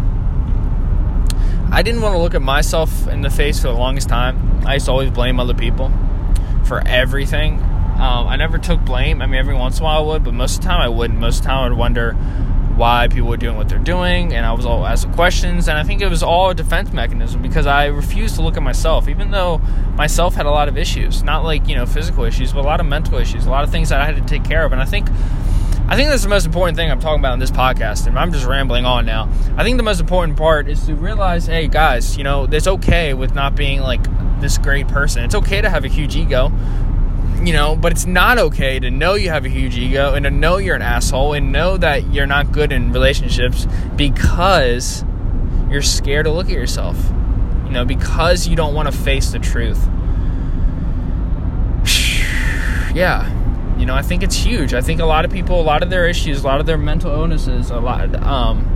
I 1.71 1.81
didn't 1.81 2.01
want 2.01 2.15
to 2.15 2.19
look 2.19 2.35
at 2.35 2.41
myself 2.41 3.07
in 3.07 3.21
the 3.21 3.29
face 3.29 3.61
for 3.61 3.67
the 3.67 3.73
longest 3.73 4.09
time. 4.09 4.65
I 4.67 4.73
used 4.73 4.87
to 4.87 4.91
always 4.91 5.09
blame 5.09 5.39
other 5.39 5.53
people 5.53 5.89
for 6.65 6.85
everything. 6.85 7.59
Um, 7.61 8.27
I 8.27 8.35
never 8.35 8.57
took 8.57 8.83
blame. 8.83 9.21
I 9.21 9.25
mean, 9.27 9.39
every 9.39 9.55
once 9.55 9.77
in 9.77 9.83
a 9.83 9.85
while 9.85 10.03
I 10.03 10.05
would, 10.05 10.23
but 10.25 10.33
most 10.33 10.57
of 10.57 10.61
the 10.63 10.67
time 10.67 10.81
I 10.81 10.89
wouldn't. 10.89 11.19
Most 11.19 11.37
of 11.37 11.43
the 11.43 11.47
time 11.49 11.59
I 11.59 11.69
would 11.69 11.77
wonder 11.77 12.17
why 12.81 13.07
people 13.07 13.29
were 13.29 13.37
doing 13.37 13.55
what 13.55 13.69
they're 13.69 13.77
doing, 13.77 14.33
and 14.33 14.43
I 14.43 14.53
was 14.53 14.65
all 14.65 14.87
asking 14.87 15.13
questions. 15.13 15.67
And 15.67 15.77
I 15.77 15.83
think 15.83 16.01
it 16.01 16.07
was 16.07 16.23
all 16.23 16.49
a 16.49 16.55
defense 16.55 16.91
mechanism 16.91 17.39
because 17.39 17.67
I 17.67 17.85
refused 17.85 18.35
to 18.37 18.41
look 18.41 18.57
at 18.57 18.63
myself, 18.63 19.07
even 19.07 19.29
though 19.29 19.59
myself 19.95 20.33
had 20.33 20.47
a 20.47 20.49
lot 20.49 20.67
of 20.67 20.79
issues. 20.79 21.21
Not 21.21 21.43
like, 21.43 21.67
you 21.67 21.75
know, 21.75 21.85
physical 21.85 22.23
issues, 22.23 22.53
but 22.53 22.61
a 22.61 22.67
lot 22.67 22.79
of 22.79 22.87
mental 22.87 23.19
issues, 23.19 23.45
a 23.45 23.51
lot 23.51 23.63
of 23.63 23.69
things 23.69 23.89
that 23.89 24.01
I 24.01 24.05
had 24.05 24.15
to 24.15 24.23
take 24.23 24.43
care 24.43 24.65
of. 24.65 24.71
And 24.71 24.81
I 24.81 24.85
think 24.85 25.07
I 25.87 25.95
think 25.95 26.09
that's 26.09 26.23
the 26.23 26.29
most 26.29 26.47
important 26.47 26.75
thing 26.75 26.89
I'm 26.89 26.99
talking 26.99 27.19
about 27.19 27.33
in 27.33 27.39
this 27.39 27.51
podcast, 27.51 28.07
and 28.07 28.17
I'm 28.17 28.31
just 28.31 28.45
rambling 28.45 28.85
on 28.85 29.05
now. 29.05 29.29
I 29.57 29.63
think 29.63 29.77
the 29.77 29.83
most 29.83 29.99
important 29.99 30.37
part 30.37 30.67
is 30.67 30.83
to 30.85 30.95
realize, 30.95 31.45
hey 31.45 31.67
guys, 31.67 32.17
you 32.17 32.23
know, 32.23 32.47
it's 32.49 32.65
okay 32.65 33.13
with 33.13 33.35
not 33.35 33.55
being 33.55 33.81
like 33.81 34.01
this 34.39 34.57
great 34.57 34.87
person. 34.87 35.23
It's 35.23 35.35
okay 35.35 35.61
to 35.61 35.69
have 35.69 35.85
a 35.85 35.87
huge 35.87 36.15
ego, 36.15 36.51
you 37.43 37.53
know, 37.53 37.75
but 37.75 37.91
it's 37.91 38.05
not 38.05 38.37
okay 38.37 38.79
to 38.79 38.91
know 38.91 39.15
you 39.15 39.29
have 39.29 39.45
a 39.45 39.49
huge 39.49 39.77
ego 39.77 40.13
and 40.13 40.25
to 40.25 40.31
know 40.31 40.57
you're 40.57 40.75
an 40.75 40.81
asshole 40.81 41.33
and 41.33 41.51
know 41.51 41.77
that 41.77 42.13
you're 42.13 42.27
not 42.27 42.51
good 42.51 42.71
in 42.71 42.91
relationships 42.91 43.67
because 43.95 45.03
you're 45.69 45.81
scared 45.81 46.25
to 46.25 46.31
look 46.31 46.47
at 46.47 46.53
yourself. 46.53 46.97
You 47.65 47.71
know, 47.71 47.85
because 47.85 48.47
you 48.47 48.55
don't 48.55 48.73
want 48.73 48.91
to 48.91 48.97
face 48.97 49.31
the 49.31 49.39
truth. 49.39 49.81
yeah 52.95 53.37
you 53.81 53.87
know, 53.87 53.95
I 53.95 54.03
think 54.03 54.21
it's 54.21 54.35
huge. 54.35 54.75
I 54.75 54.81
think 54.81 54.99
a 54.99 55.05
lot 55.05 55.25
of 55.25 55.31
people, 55.31 55.59
a 55.59 55.63
lot 55.63 55.81
of 55.81 55.89
their 55.89 56.07
issues, 56.07 56.43
a 56.43 56.45
lot 56.45 56.59
of 56.59 56.67
their 56.67 56.77
mental 56.77 57.11
illnesses, 57.11 57.71
a 57.71 57.79
lot 57.79 58.13
um, 58.21 58.67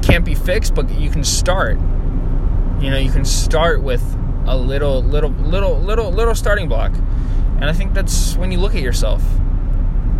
can't 0.00 0.24
be 0.24 0.36
fixed, 0.36 0.76
but 0.76 0.88
you 0.90 1.10
can 1.10 1.24
start. 1.24 1.76
You 2.78 2.90
know, 2.90 2.98
you 2.98 3.10
can 3.10 3.24
start 3.24 3.82
with 3.82 4.00
a 4.46 4.56
little, 4.56 5.02
little, 5.02 5.30
little, 5.30 5.78
little, 5.78 6.10
little 6.10 6.34
starting 6.34 6.68
block, 6.68 6.92
and 7.56 7.64
I 7.64 7.72
think 7.72 7.94
that's 7.94 8.36
when 8.36 8.52
you 8.52 8.58
look 8.58 8.74
at 8.74 8.82
yourself 8.82 9.22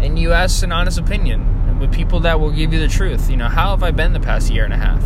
and 0.00 0.18
you 0.18 0.32
ask 0.32 0.62
an 0.62 0.72
honest 0.72 0.98
opinion 0.98 1.78
with 1.78 1.92
people 1.92 2.20
that 2.20 2.38
will 2.38 2.50
give 2.50 2.72
you 2.72 2.78
the 2.78 2.88
truth. 2.88 3.30
You 3.30 3.36
know, 3.36 3.48
how 3.48 3.70
have 3.70 3.82
I 3.82 3.90
been 3.90 4.12
the 4.12 4.20
past 4.20 4.50
year 4.50 4.64
and 4.64 4.72
a 4.72 4.76
half? 4.76 5.02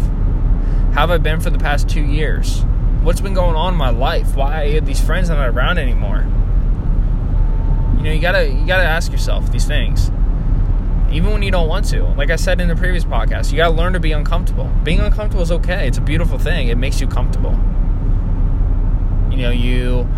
How 0.94 1.02
have 1.02 1.10
I 1.10 1.18
been 1.18 1.40
for 1.40 1.50
the 1.50 1.58
past 1.58 1.88
two 1.88 2.02
years? 2.02 2.62
What's 3.02 3.20
been 3.20 3.34
going 3.34 3.56
on 3.56 3.74
in 3.74 3.78
my 3.78 3.90
life? 3.90 4.34
Why 4.34 4.64
are 4.64 4.80
these 4.80 5.00
friends 5.00 5.28
not 5.28 5.48
around 5.48 5.78
anymore? 5.78 6.26
You 7.98 8.04
know, 8.04 8.12
you 8.12 8.20
gotta 8.20 8.48
you 8.48 8.66
gotta 8.66 8.84
ask 8.84 9.10
yourself 9.10 9.50
these 9.50 9.64
things, 9.64 10.10
even 11.10 11.32
when 11.32 11.42
you 11.42 11.50
don't 11.50 11.68
want 11.68 11.86
to. 11.86 12.04
Like 12.14 12.30
I 12.30 12.36
said 12.36 12.60
in 12.60 12.68
the 12.68 12.76
previous 12.76 13.04
podcast, 13.04 13.50
you 13.50 13.56
gotta 13.56 13.74
learn 13.74 13.92
to 13.92 14.00
be 14.00 14.12
uncomfortable. 14.12 14.70
Being 14.84 15.00
uncomfortable 15.00 15.42
is 15.42 15.52
okay. 15.52 15.86
It's 15.88 15.98
a 15.98 16.02
beautiful 16.02 16.38
thing. 16.38 16.68
It 16.68 16.78
makes 16.78 17.00
you 17.00 17.06
comfortable. 17.06 17.58
You 19.38 19.44
know, 19.44 19.50
you. 19.50 20.08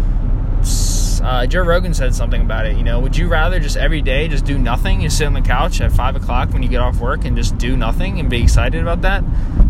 Uh, 1.22 1.44
Joe 1.44 1.60
Rogan 1.60 1.92
said 1.92 2.14
something 2.14 2.40
about 2.40 2.64
it. 2.64 2.78
You 2.78 2.82
know, 2.82 3.00
would 3.00 3.14
you 3.14 3.28
rather 3.28 3.60
just 3.60 3.76
every 3.76 4.00
day 4.00 4.28
just 4.28 4.46
do 4.46 4.56
nothing? 4.56 5.02
You 5.02 5.10
sit 5.10 5.26
on 5.26 5.34
the 5.34 5.42
couch 5.42 5.82
at 5.82 5.92
five 5.92 6.16
o'clock 6.16 6.54
when 6.54 6.62
you 6.62 6.70
get 6.70 6.80
off 6.80 6.98
work 6.98 7.26
and 7.26 7.36
just 7.36 7.58
do 7.58 7.76
nothing 7.76 8.18
and 8.18 8.30
be 8.30 8.42
excited 8.42 8.80
about 8.80 9.02
that? 9.02 9.22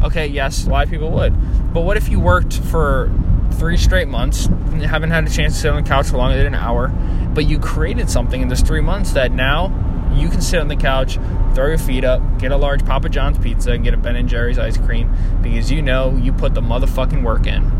Okay, 0.04 0.28
yes, 0.28 0.66
a 0.66 0.70
lot 0.70 0.84
of 0.84 0.90
people 0.90 1.10
would. 1.10 1.34
But 1.74 1.80
what 1.80 1.96
if 1.96 2.08
you 2.08 2.20
worked 2.20 2.58
for 2.58 3.12
three 3.54 3.76
straight 3.76 4.06
months, 4.06 4.46
haven't 4.84 5.10
had 5.10 5.26
a 5.26 5.30
chance 5.30 5.54
to 5.54 5.60
sit 5.60 5.72
on 5.72 5.82
the 5.82 5.88
couch 5.88 6.10
for 6.10 6.18
longer 6.18 6.36
than 6.36 6.46
an 6.46 6.54
hour, 6.54 6.86
but 7.34 7.46
you 7.48 7.58
created 7.58 8.08
something 8.08 8.40
in 8.40 8.46
those 8.46 8.60
three 8.60 8.80
months 8.80 9.14
that 9.14 9.32
now 9.32 9.66
you 10.14 10.28
can 10.28 10.40
sit 10.40 10.60
on 10.60 10.68
the 10.68 10.76
couch, 10.76 11.18
throw 11.56 11.66
your 11.66 11.78
feet 11.78 12.04
up, 12.04 12.22
get 12.38 12.52
a 12.52 12.56
large 12.56 12.84
Papa 12.86 13.08
John's 13.08 13.38
pizza, 13.38 13.72
and 13.72 13.82
get 13.82 13.94
a 13.94 13.96
Ben 13.96 14.14
and 14.14 14.28
Jerry's 14.28 14.60
ice 14.60 14.76
cream 14.76 15.12
because 15.42 15.72
you 15.72 15.82
know 15.82 16.16
you 16.16 16.32
put 16.32 16.54
the 16.54 16.60
motherfucking 16.60 17.24
work 17.24 17.48
in. 17.48 17.79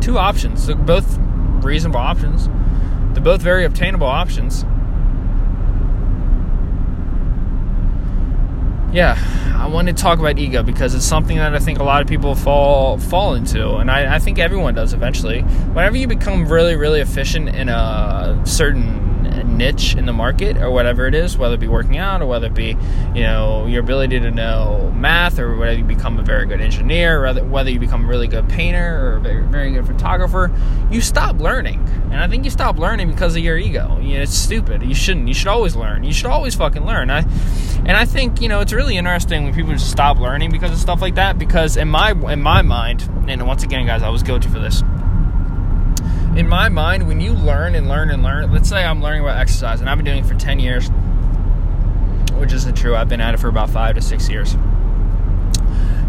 Two 0.00 0.18
options. 0.18 0.66
They're 0.66 0.76
both 0.76 1.18
reasonable 1.62 2.00
options. 2.00 2.48
They're 3.14 3.22
both 3.22 3.42
very 3.42 3.64
obtainable 3.64 4.06
options. 4.06 4.64
Yeah, 8.92 9.16
I 9.56 9.68
want 9.68 9.86
to 9.86 9.94
talk 9.94 10.18
about 10.18 10.38
ego 10.38 10.64
because 10.64 10.94
it's 10.94 11.04
something 11.04 11.36
that 11.36 11.54
I 11.54 11.58
think 11.60 11.78
a 11.78 11.84
lot 11.84 12.02
of 12.02 12.08
people 12.08 12.34
fall 12.34 12.98
fall 12.98 13.34
into, 13.34 13.76
and 13.76 13.88
I, 13.88 14.16
I 14.16 14.18
think 14.18 14.40
everyone 14.40 14.74
does 14.74 14.92
eventually. 14.92 15.42
Whenever 15.42 15.96
you 15.96 16.08
become 16.08 16.48
really, 16.48 16.74
really 16.74 17.00
efficient 17.00 17.50
in 17.50 17.68
a 17.68 18.40
certain 18.44 19.09
niche 19.44 19.94
in 19.94 20.06
the 20.06 20.12
market 20.12 20.56
or 20.56 20.70
whatever 20.70 21.06
it 21.06 21.14
is, 21.14 21.36
whether 21.36 21.54
it 21.54 21.60
be 21.60 21.68
working 21.68 21.98
out 21.98 22.22
or 22.22 22.26
whether 22.26 22.46
it 22.46 22.54
be, 22.54 22.76
you 23.14 23.22
know, 23.22 23.66
your 23.66 23.80
ability 23.80 24.20
to 24.20 24.30
know 24.30 24.92
math 24.94 25.38
or 25.38 25.56
whether 25.56 25.76
you 25.76 25.84
become 25.84 26.18
a 26.18 26.22
very 26.22 26.46
good 26.46 26.60
engineer 26.60 27.24
or 27.24 27.34
whether 27.44 27.70
you 27.70 27.78
become 27.78 28.04
a 28.04 28.08
really 28.08 28.26
good 28.26 28.48
painter 28.48 29.06
or 29.06 29.16
a 29.16 29.20
very, 29.20 29.42
very 29.44 29.70
good 29.72 29.86
photographer, 29.86 30.50
you 30.90 31.00
stop 31.00 31.38
learning. 31.38 31.78
And 32.10 32.16
I 32.16 32.28
think 32.28 32.44
you 32.44 32.50
stop 32.50 32.78
learning 32.78 33.08
because 33.08 33.36
of 33.36 33.42
your 33.42 33.58
ego. 33.58 33.98
You 34.00 34.16
know, 34.16 34.22
it's 34.22 34.34
stupid. 34.34 34.82
You 34.82 34.94
shouldn't. 34.94 35.28
You 35.28 35.34
should 35.34 35.48
always 35.48 35.76
learn. 35.76 36.04
You 36.04 36.12
should 36.12 36.26
always 36.26 36.54
fucking 36.54 36.84
learn. 36.84 37.10
I, 37.10 37.20
and 37.20 37.92
I 37.92 38.04
think, 38.04 38.40
you 38.40 38.48
know, 38.48 38.60
it's 38.60 38.72
really 38.72 38.96
interesting 38.96 39.44
when 39.44 39.54
people 39.54 39.72
just 39.72 39.90
stop 39.90 40.18
learning 40.18 40.50
because 40.50 40.72
of 40.72 40.78
stuff 40.78 41.00
like 41.00 41.14
that 41.14 41.38
because 41.38 41.76
in 41.76 41.88
my 41.88 42.12
in 42.12 42.42
my 42.42 42.62
mind, 42.62 43.08
and 43.28 43.46
once 43.46 43.62
again 43.62 43.86
guys, 43.86 44.02
I 44.02 44.08
was 44.08 44.22
guilty 44.22 44.48
for 44.48 44.58
this 44.58 44.82
in 46.36 46.48
my 46.48 46.68
mind, 46.68 47.08
when 47.08 47.20
you 47.20 47.32
learn 47.32 47.74
and 47.74 47.88
learn 47.88 48.10
and 48.10 48.22
learn, 48.22 48.52
let's 48.52 48.68
say 48.68 48.84
I'm 48.84 49.02
learning 49.02 49.22
about 49.22 49.38
exercise 49.38 49.80
and 49.80 49.90
I've 49.90 49.98
been 49.98 50.04
doing 50.04 50.18
it 50.18 50.26
for 50.26 50.34
10 50.34 50.60
years, 50.60 50.88
which 52.34 52.52
isn't 52.52 52.76
true. 52.76 52.94
I've 52.94 53.08
been 53.08 53.20
at 53.20 53.34
it 53.34 53.40
for 53.40 53.48
about 53.48 53.68
five 53.70 53.96
to 53.96 54.00
six 54.00 54.28
years. 54.28 54.56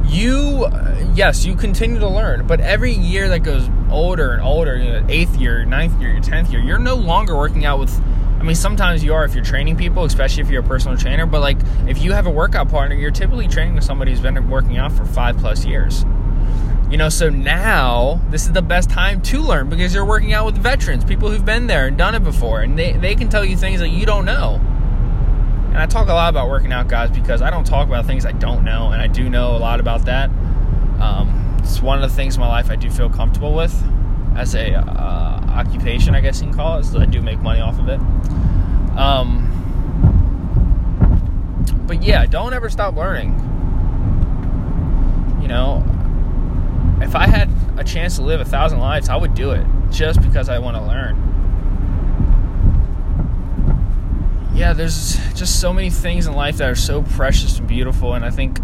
You, 0.05 0.67
yes, 1.15 1.45
you 1.45 1.55
continue 1.55 1.99
to 1.99 2.07
learn, 2.07 2.45
but 2.45 2.59
every 2.59 2.91
year 2.91 3.29
that 3.29 3.39
goes 3.39 3.67
older 3.89 4.33
and 4.33 4.43
older, 4.43 4.77
you 4.77 4.91
know, 4.91 5.05
eighth 5.09 5.35
year, 5.37 5.65
ninth 5.65 5.99
year, 5.99 6.19
tenth 6.19 6.51
year, 6.51 6.61
you're 6.61 6.77
no 6.77 6.95
longer 6.95 7.35
working 7.35 7.65
out 7.65 7.79
with. 7.79 7.99
I 8.39 8.43
mean, 8.43 8.55
sometimes 8.55 9.03
you 9.03 9.13
are 9.13 9.23
if 9.23 9.33
you're 9.33 9.43
training 9.43 9.77
people, 9.77 10.03
especially 10.03 10.43
if 10.43 10.49
you're 10.49 10.63
a 10.63 10.67
personal 10.67 10.97
trainer. 10.97 11.25
But 11.25 11.41
like, 11.41 11.57
if 11.87 12.01
you 12.01 12.11
have 12.11 12.25
a 12.27 12.31
workout 12.31 12.69
partner, 12.69 12.95
you're 12.95 13.11
typically 13.11 13.47
training 13.47 13.75
with 13.75 13.83
somebody 13.83 14.11
who's 14.11 14.19
been 14.19 14.49
working 14.49 14.77
out 14.77 14.91
for 14.91 15.05
five 15.05 15.37
plus 15.37 15.63
years. 15.63 16.05
You 16.91 16.97
know, 16.97 17.07
so 17.07 17.29
now 17.29 18.19
this 18.29 18.45
is 18.45 18.51
the 18.51 18.61
best 18.61 18.89
time 18.89 19.21
to 19.21 19.39
learn 19.39 19.69
because 19.69 19.93
you're 19.93 20.03
working 20.03 20.33
out 20.33 20.45
with 20.45 20.57
veterans, 20.57 21.05
people 21.05 21.31
who've 21.31 21.45
been 21.45 21.65
there 21.65 21.87
and 21.87 21.97
done 21.97 22.15
it 22.15 22.23
before, 22.23 22.61
and 22.61 22.77
they, 22.77 22.91
they 22.91 23.15
can 23.15 23.29
tell 23.29 23.45
you 23.45 23.55
things 23.55 23.79
that 23.79 23.89
you 23.89 24.05
don't 24.05 24.25
know. 24.25 24.59
And 25.67 25.77
I 25.77 25.85
talk 25.85 26.09
a 26.09 26.13
lot 26.13 26.27
about 26.27 26.49
working 26.49 26.73
out, 26.73 26.89
guys, 26.89 27.09
because 27.09 27.41
I 27.41 27.49
don't 27.49 27.63
talk 27.63 27.87
about 27.87 28.05
things 28.05 28.25
I 28.25 28.33
don't 28.33 28.65
know, 28.65 28.91
and 28.91 29.01
I 29.01 29.07
do 29.07 29.29
know 29.29 29.55
a 29.55 29.57
lot 29.57 29.79
about 29.79 30.03
that. 30.03 30.29
Um, 30.99 31.55
it's 31.59 31.81
one 31.81 32.03
of 32.03 32.09
the 32.09 32.13
things 32.13 32.35
in 32.35 32.41
my 32.41 32.49
life 32.49 32.69
I 32.69 32.75
do 32.75 32.91
feel 32.91 33.09
comfortable 33.09 33.53
with 33.53 33.73
as 34.35 34.53
a 34.53 34.73
uh, 34.73 35.45
occupation, 35.47 36.13
I 36.13 36.19
guess 36.19 36.41
you 36.41 36.47
can 36.47 36.53
call 36.53 36.79
it. 36.79 36.83
So 36.83 36.99
I 36.99 37.05
do 37.05 37.21
make 37.21 37.39
money 37.39 37.61
off 37.61 37.79
of 37.79 37.87
it. 37.87 38.01
Um, 38.97 39.47
but 41.87 42.03
yeah, 42.03 42.25
don't 42.25 42.53
ever 42.53 42.69
stop 42.69 42.97
learning. 42.97 43.31
You 45.41 45.47
know, 45.47 45.85
if 47.01 47.15
I 47.15 47.27
had 47.27 47.49
a 47.77 47.83
chance 47.83 48.15
to 48.17 48.23
live 48.23 48.41
a 48.41 48.45
thousand 48.45 48.79
lives, 48.79 49.09
I 49.09 49.15
would 49.15 49.33
do 49.33 49.51
it 49.51 49.65
just 49.89 50.21
because 50.21 50.49
I 50.49 50.59
want 50.59 50.77
to 50.77 50.83
learn. 50.83 51.27
Yeah, 54.53 54.73
there's 54.73 55.15
just 55.33 55.59
so 55.59 55.73
many 55.73 55.89
things 55.89 56.27
in 56.27 56.33
life 56.33 56.57
that 56.57 56.69
are 56.69 56.75
so 56.75 57.01
precious 57.01 57.57
and 57.57 57.67
beautiful, 57.67 58.13
and 58.13 58.23
I 58.23 58.29
think 58.29 58.59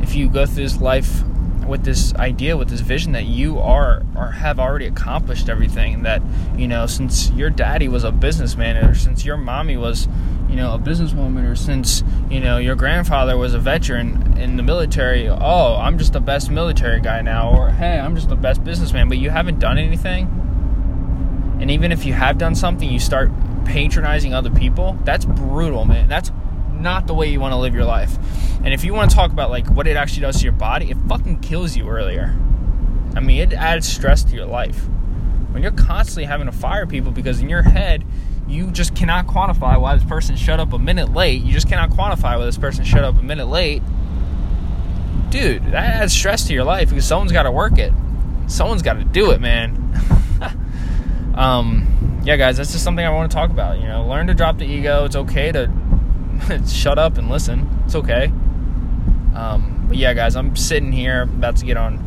if 0.00 0.14
you 0.14 0.28
go 0.28 0.46
through 0.46 0.64
this 0.64 0.80
life 0.80 1.22
with 1.66 1.84
this 1.84 2.14
idea, 2.14 2.56
with 2.56 2.68
this 2.68 2.80
vision 2.80 3.12
that 3.12 3.26
you 3.26 3.58
are 3.58 4.02
or 4.14 4.30
have 4.30 4.58
already 4.58 4.86
accomplished 4.86 5.48
everything, 5.48 6.02
that 6.02 6.22
you 6.56 6.66
know, 6.68 6.86
since 6.86 7.30
your 7.30 7.50
daddy 7.50 7.88
was 7.88 8.04
a 8.04 8.12
businessman, 8.12 8.76
or 8.76 8.94
since 8.94 9.24
your 9.24 9.36
mommy 9.36 9.76
was 9.76 10.08
you 10.48 10.56
know, 10.56 10.74
a 10.74 10.78
businesswoman 10.78 11.50
or 11.50 11.56
since, 11.56 12.02
you 12.30 12.40
know, 12.40 12.58
your 12.58 12.76
grandfather 12.76 13.36
was 13.36 13.54
a 13.54 13.58
veteran 13.58 14.38
in 14.38 14.56
the 14.56 14.62
military, 14.62 15.28
oh, 15.28 15.76
I'm 15.76 15.98
just 15.98 16.12
the 16.12 16.20
best 16.20 16.50
military 16.50 17.00
guy 17.00 17.20
now, 17.22 17.50
or 17.50 17.70
hey, 17.70 17.98
I'm 17.98 18.14
just 18.14 18.28
the 18.28 18.36
best 18.36 18.62
businessman, 18.62 19.08
but 19.08 19.18
you 19.18 19.30
haven't 19.30 19.58
done 19.58 19.78
anything. 19.78 20.26
And 21.60 21.70
even 21.70 21.90
if 21.90 22.04
you 22.04 22.12
have 22.12 22.38
done 22.38 22.54
something, 22.54 22.88
you 22.88 23.00
start 23.00 23.30
patronizing 23.64 24.34
other 24.34 24.50
people, 24.50 24.96
that's 25.04 25.24
brutal, 25.24 25.84
man. 25.84 26.08
That's 26.08 26.30
not 26.72 27.06
the 27.06 27.14
way 27.14 27.28
you 27.28 27.40
want 27.40 27.52
to 27.52 27.56
live 27.56 27.74
your 27.74 27.84
life. 27.84 28.16
And 28.62 28.72
if 28.72 28.84
you 28.84 28.94
want 28.94 29.10
to 29.10 29.16
talk 29.16 29.32
about 29.32 29.50
like 29.50 29.66
what 29.68 29.86
it 29.86 29.96
actually 29.96 30.22
does 30.22 30.38
to 30.38 30.44
your 30.44 30.52
body, 30.52 30.90
it 30.90 30.96
fucking 31.08 31.40
kills 31.40 31.76
you 31.76 31.88
earlier. 31.88 32.36
I 33.14 33.20
mean, 33.20 33.40
it 33.40 33.54
adds 33.54 33.88
stress 33.88 34.22
to 34.24 34.34
your 34.34 34.46
life. 34.46 34.86
When 35.50 35.62
you're 35.62 35.72
constantly 35.72 36.24
having 36.24 36.46
to 36.46 36.52
fire 36.52 36.86
people 36.86 37.12
because 37.12 37.40
in 37.40 37.48
your 37.48 37.62
head 37.62 38.04
you 38.48 38.70
just 38.70 38.94
cannot 38.94 39.26
quantify 39.26 39.80
why 39.80 39.96
this 39.96 40.04
person 40.04 40.36
shut 40.36 40.60
up 40.60 40.72
a 40.72 40.78
minute 40.78 41.12
late. 41.12 41.42
You 41.42 41.52
just 41.52 41.68
cannot 41.68 41.90
quantify 41.90 42.38
why 42.38 42.44
this 42.44 42.58
person 42.58 42.84
shut 42.84 43.04
up 43.04 43.18
a 43.18 43.22
minute 43.22 43.46
late. 43.46 43.82
Dude, 45.30 45.64
that 45.66 46.02
adds 46.02 46.12
stress 46.12 46.46
to 46.46 46.52
your 46.52 46.64
life 46.64 46.90
because 46.90 47.04
someone's 47.04 47.32
got 47.32 47.42
to 47.42 47.50
work 47.50 47.78
it. 47.78 47.92
Someone's 48.46 48.82
got 48.82 48.94
to 48.94 49.04
do 49.04 49.32
it, 49.32 49.40
man. 49.40 49.74
um, 51.34 52.20
yeah, 52.24 52.36
guys, 52.36 52.56
that's 52.56 52.70
just 52.70 52.84
something 52.84 53.04
I 53.04 53.10
want 53.10 53.30
to 53.30 53.34
talk 53.34 53.50
about. 53.50 53.80
You 53.80 53.88
know, 53.88 54.06
learn 54.06 54.28
to 54.28 54.34
drop 54.34 54.58
the 54.58 54.64
ego. 54.64 55.04
It's 55.04 55.16
okay 55.16 55.50
to 55.50 55.70
shut 56.68 56.98
up 56.98 57.18
and 57.18 57.28
listen. 57.28 57.68
It's 57.84 57.96
okay. 57.96 58.26
Um, 59.34 59.86
but 59.88 59.96
yeah, 59.96 60.14
guys, 60.14 60.36
I'm 60.36 60.54
sitting 60.54 60.92
here 60.92 61.22
about 61.22 61.56
to 61.56 61.66
get 61.66 61.76
on. 61.76 61.98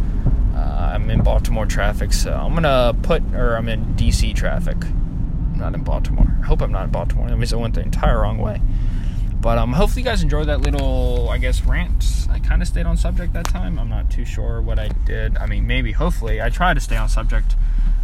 Uh, 0.56 0.93
I'm 0.95 1.10
in 1.10 1.21
Baltimore 1.21 1.65
traffic, 1.65 2.13
so 2.13 2.34
I'm 2.34 2.54
gonna 2.54 2.95
put, 3.02 3.23
or 3.34 3.56
I'm 3.56 3.69
in 3.69 3.95
DC 3.95 4.34
traffic 4.36 4.78
not 5.59 5.75
in 5.75 5.83
Baltimore. 5.83 6.27
I 6.41 6.45
hope 6.45 6.61
I'm 6.61 6.71
not 6.71 6.85
in 6.85 6.91
Baltimore. 6.91 7.27
That 7.29 7.37
means 7.37 7.53
I 7.53 7.57
went 7.57 7.75
the 7.75 7.81
entire 7.81 8.21
wrong 8.21 8.37
way. 8.37 8.61
But 9.41 9.57
um, 9.57 9.73
hopefully, 9.73 10.01
you 10.01 10.05
guys 10.05 10.21
enjoyed 10.21 10.47
that 10.47 10.61
little, 10.61 11.29
I 11.29 11.37
guess, 11.37 11.61
rant. 11.63 12.03
I 12.29 12.39
kind 12.39 12.61
of 12.61 12.67
stayed 12.67 12.85
on 12.85 12.97
subject 12.97 13.33
that 13.33 13.45
time. 13.45 13.79
I'm 13.79 13.89
not 13.89 14.09
too 14.09 14.25
sure 14.25 14.61
what 14.61 14.79
I 14.79 14.89
did. 15.05 15.37
I 15.37 15.45
mean, 15.45 15.65
maybe, 15.65 15.93
hopefully, 15.93 16.41
I 16.41 16.49
tried 16.49 16.73
to 16.73 16.81
stay 16.81 16.97
on 16.97 17.07
subject. 17.07 17.55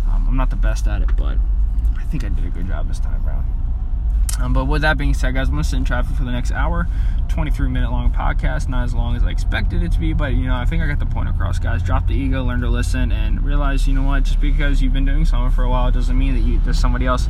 Um, 0.10 0.26
I'm 0.30 0.38
not 0.38 0.50
the 0.50 0.56
best 0.56 0.88
at 0.88 1.02
it, 1.02 1.16
but 1.18 1.38
I 1.98 2.04
think 2.04 2.24
I 2.24 2.30
did 2.30 2.46
a 2.46 2.50
good 2.50 2.68
job 2.68 2.88
this 2.88 3.00
time 3.00 3.26
around. 3.26 3.46
Um, 4.40 4.54
but 4.54 4.66
with 4.66 4.82
that 4.82 4.98
being 4.98 5.14
said, 5.14 5.34
guys, 5.34 5.48
I'm 5.48 5.54
gonna 5.54 5.64
sit 5.64 5.78
in 5.78 5.86
traffic 5.86 6.16
for 6.16 6.24
the 6.24 6.32
next 6.32 6.52
hour. 6.52 6.88
23 7.30 7.70
minute 7.70 7.92
long 7.92 8.12
podcast, 8.12 8.70
not 8.70 8.84
as 8.84 8.94
long 8.94 9.16
as 9.16 9.24
I 9.24 9.30
expected 9.30 9.84
it 9.84 9.92
to 9.94 10.00
be, 10.00 10.14
but 10.14 10.34
you 10.34 10.46
know, 10.46 10.56
I 10.56 10.66
think 10.66 10.82
I 10.82 10.88
got 10.88 11.00
the 11.00 11.06
point 11.06 11.30
across, 11.30 11.60
guys. 11.60 11.84
Drop 11.84 12.08
the 12.08 12.16
ego, 12.16 12.44
learn 12.44 12.62
to 12.62 12.70
listen, 12.70 13.12
and 13.12 13.44
realize, 13.44 13.88
you 13.88 13.94
know 13.94 14.04
what, 14.04 14.24
just 14.24 14.42
because 14.42 14.82
you've 14.82 14.94
been 14.94 15.06
doing 15.06 15.26
something 15.26 15.52
for 15.52 15.64
a 15.64 15.70
while 15.70 15.92
doesn't 15.92 16.18
mean 16.18 16.34
that 16.36 16.42
you 16.42 16.60
there's 16.60 16.80
somebody 16.80 17.06
else 17.06 17.30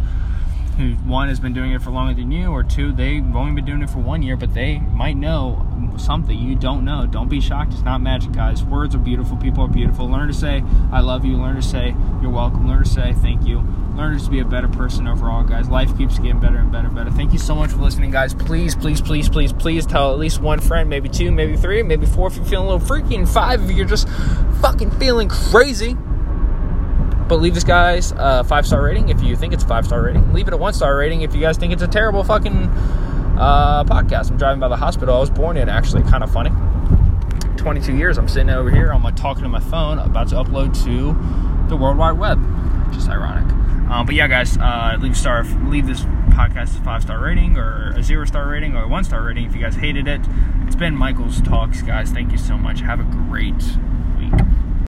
who 0.78 0.94
one 1.10 1.30
has 1.30 1.40
been 1.40 1.54
doing 1.54 1.72
it 1.72 1.82
for 1.82 1.92
longer 1.92 2.14
than 2.14 2.32
you, 2.32 2.52
or 2.52 2.64
two, 2.64 2.92
they've 2.92 3.36
only 3.36 3.54
been 3.54 3.66
doing 3.66 3.82
it 3.82 3.90
for 3.90 4.00
one 4.00 4.22
year, 4.22 4.36
but 4.36 4.54
they 4.54 4.80
might 4.80 5.18
know 5.18 5.66
something 5.98 6.38
you 6.38 6.56
don't 6.56 6.84
know. 6.84 7.06
Don't 7.06 7.30
be 7.30 7.40
shocked. 7.40 7.74
It's 7.74 7.82
not 7.82 8.02
magic, 8.02 8.34
guys. 8.34 8.64
Words 8.64 8.96
are 8.96 9.00
beautiful. 9.00 9.38
People 9.38 9.64
are 9.64 9.70
beautiful. 9.70 10.10
Learn 10.10 10.28
to 10.28 10.34
say, 10.34 10.64
I 10.92 11.00
love 11.00 11.26
you. 11.26 11.38
Learn 11.38 11.56
to 11.56 11.62
say, 11.62 11.96
you're 12.22 12.32
welcome. 12.32 12.68
Learn 12.68 12.84
to 12.84 12.90
say, 12.90 13.14
thank 13.14 13.46
you. 13.46 13.66
Learn 13.96 14.20
to 14.20 14.30
be 14.30 14.40
a 14.40 14.46
better 14.46 14.68
person 14.68 15.08
overall, 15.08 15.44
guys. 15.44 15.70
Life 15.70 15.98
keeps 15.98 16.20
getting 16.20 16.40
better 16.42 16.58
and 16.58 16.70
better 16.72 16.88
and 16.88 16.96
better. 16.96 17.12
Thank 17.12 17.32
you 17.32 17.40
so 17.40 17.56
much 17.56 17.72
for 17.72 17.78
listening, 17.78 18.12
guys. 18.12 18.34
Please, 18.34 18.76
please, 18.76 19.02
please, 19.02 19.30
please, 19.30 19.54
please 19.54 19.86
tell 19.86 20.12
at 20.12 20.20
least 20.20 20.42
one 20.42 20.60
friend, 20.60 20.90
maybe 20.90 21.08
two, 21.08 21.32
maybe 21.32 21.56
three, 21.56 21.82
maybe 21.82 22.06
four 22.06 22.28
if 22.28 22.36
you're 22.36 22.46
feeling 22.46 22.68
a 22.68 22.72
little 22.72 22.86
freaky, 22.86 23.16
and 23.16 23.30
five 23.30 23.64
if 23.64 23.76
you're 23.76 23.88
just 23.88 24.10
fucking 24.60 24.92
feeling 24.92 25.30
crazy. 25.30 25.96
But 27.28 27.42
leave 27.42 27.56
this 27.56 27.64
guy's 27.64 28.12
uh, 28.14 28.44
five 28.44 28.68
star 28.68 28.84
rating 28.84 29.10
if 29.10 29.22
you 29.22 29.36
think 29.36 29.54
it's 29.54 29.64
a 29.64 29.68
five 29.68 29.86
star 29.86 30.04
rating. 30.04 30.32
Leave 30.34 30.48
it 30.48 30.54
a 30.54 30.58
one 30.58 30.74
star 30.74 30.96
rating 30.96 31.22
if 31.22 31.34
you 31.34 31.42
guys 31.42 31.58
think 31.58 31.74
it's 31.74 31.82
a 31.82 31.88
terrible 31.88 32.24
fucking 32.24 32.70
uh, 33.38 33.84
podcast. 33.86 34.32
I'm 34.32 34.38
driving 34.38 34.60
by 34.60 34.68
the 34.68 34.78
hospital 34.78 35.16
I 35.16 35.20
was 35.20 35.30
born 35.30 35.58
in, 35.58 35.70
actually. 35.70 36.04
Kind 36.04 36.24
of 36.24 36.32
funny. 36.32 36.52
22 37.58 37.96
years, 37.96 38.20
I'm 38.20 38.28
sitting 38.28 38.52
over 38.52 38.70
here, 38.70 38.92
I'm 38.94 39.04
like 39.04 39.16
talking 39.16 39.42
to 39.42 39.50
my 39.50 39.60
phone, 39.60 39.98
about 39.98 40.28
to 40.30 40.36
upload 40.36 40.76
to 40.84 41.68
the 41.68 41.76
World 41.76 41.98
Wide 41.98 42.12
Web. 42.12 42.40
Just 42.94 43.10
ironic. 43.10 43.52
Um, 43.90 44.06
but 44.06 44.14
yeah, 44.14 44.28
guys, 44.28 44.58
uh, 44.58 44.98
leave 45.00 45.18
star, 45.18 45.44
leave 45.44 45.88
this 45.88 46.02
podcast 46.30 46.80
a 46.80 46.84
five 46.84 47.02
star 47.02 47.20
rating 47.20 47.58
or 47.58 47.90
a 47.96 48.04
zero 48.04 48.26
star 48.26 48.48
rating 48.48 48.76
or 48.76 48.84
a 48.84 48.88
one 48.88 49.04
star 49.04 49.24
rating 49.24 49.46
if 49.46 49.56
you 49.56 49.62
guys 49.62 49.76
hated 49.76 50.08
it. 50.08 50.22
It's 50.66 50.76
been 50.76 50.96
Michael's 50.96 51.42
talks, 51.42 51.82
guys. 51.82 52.12
Thank 52.12 52.32
you 52.32 52.38
so 52.38 52.58
much. 52.58 52.82
Have 52.82 53.00
a 53.00 53.04
great 53.04 53.64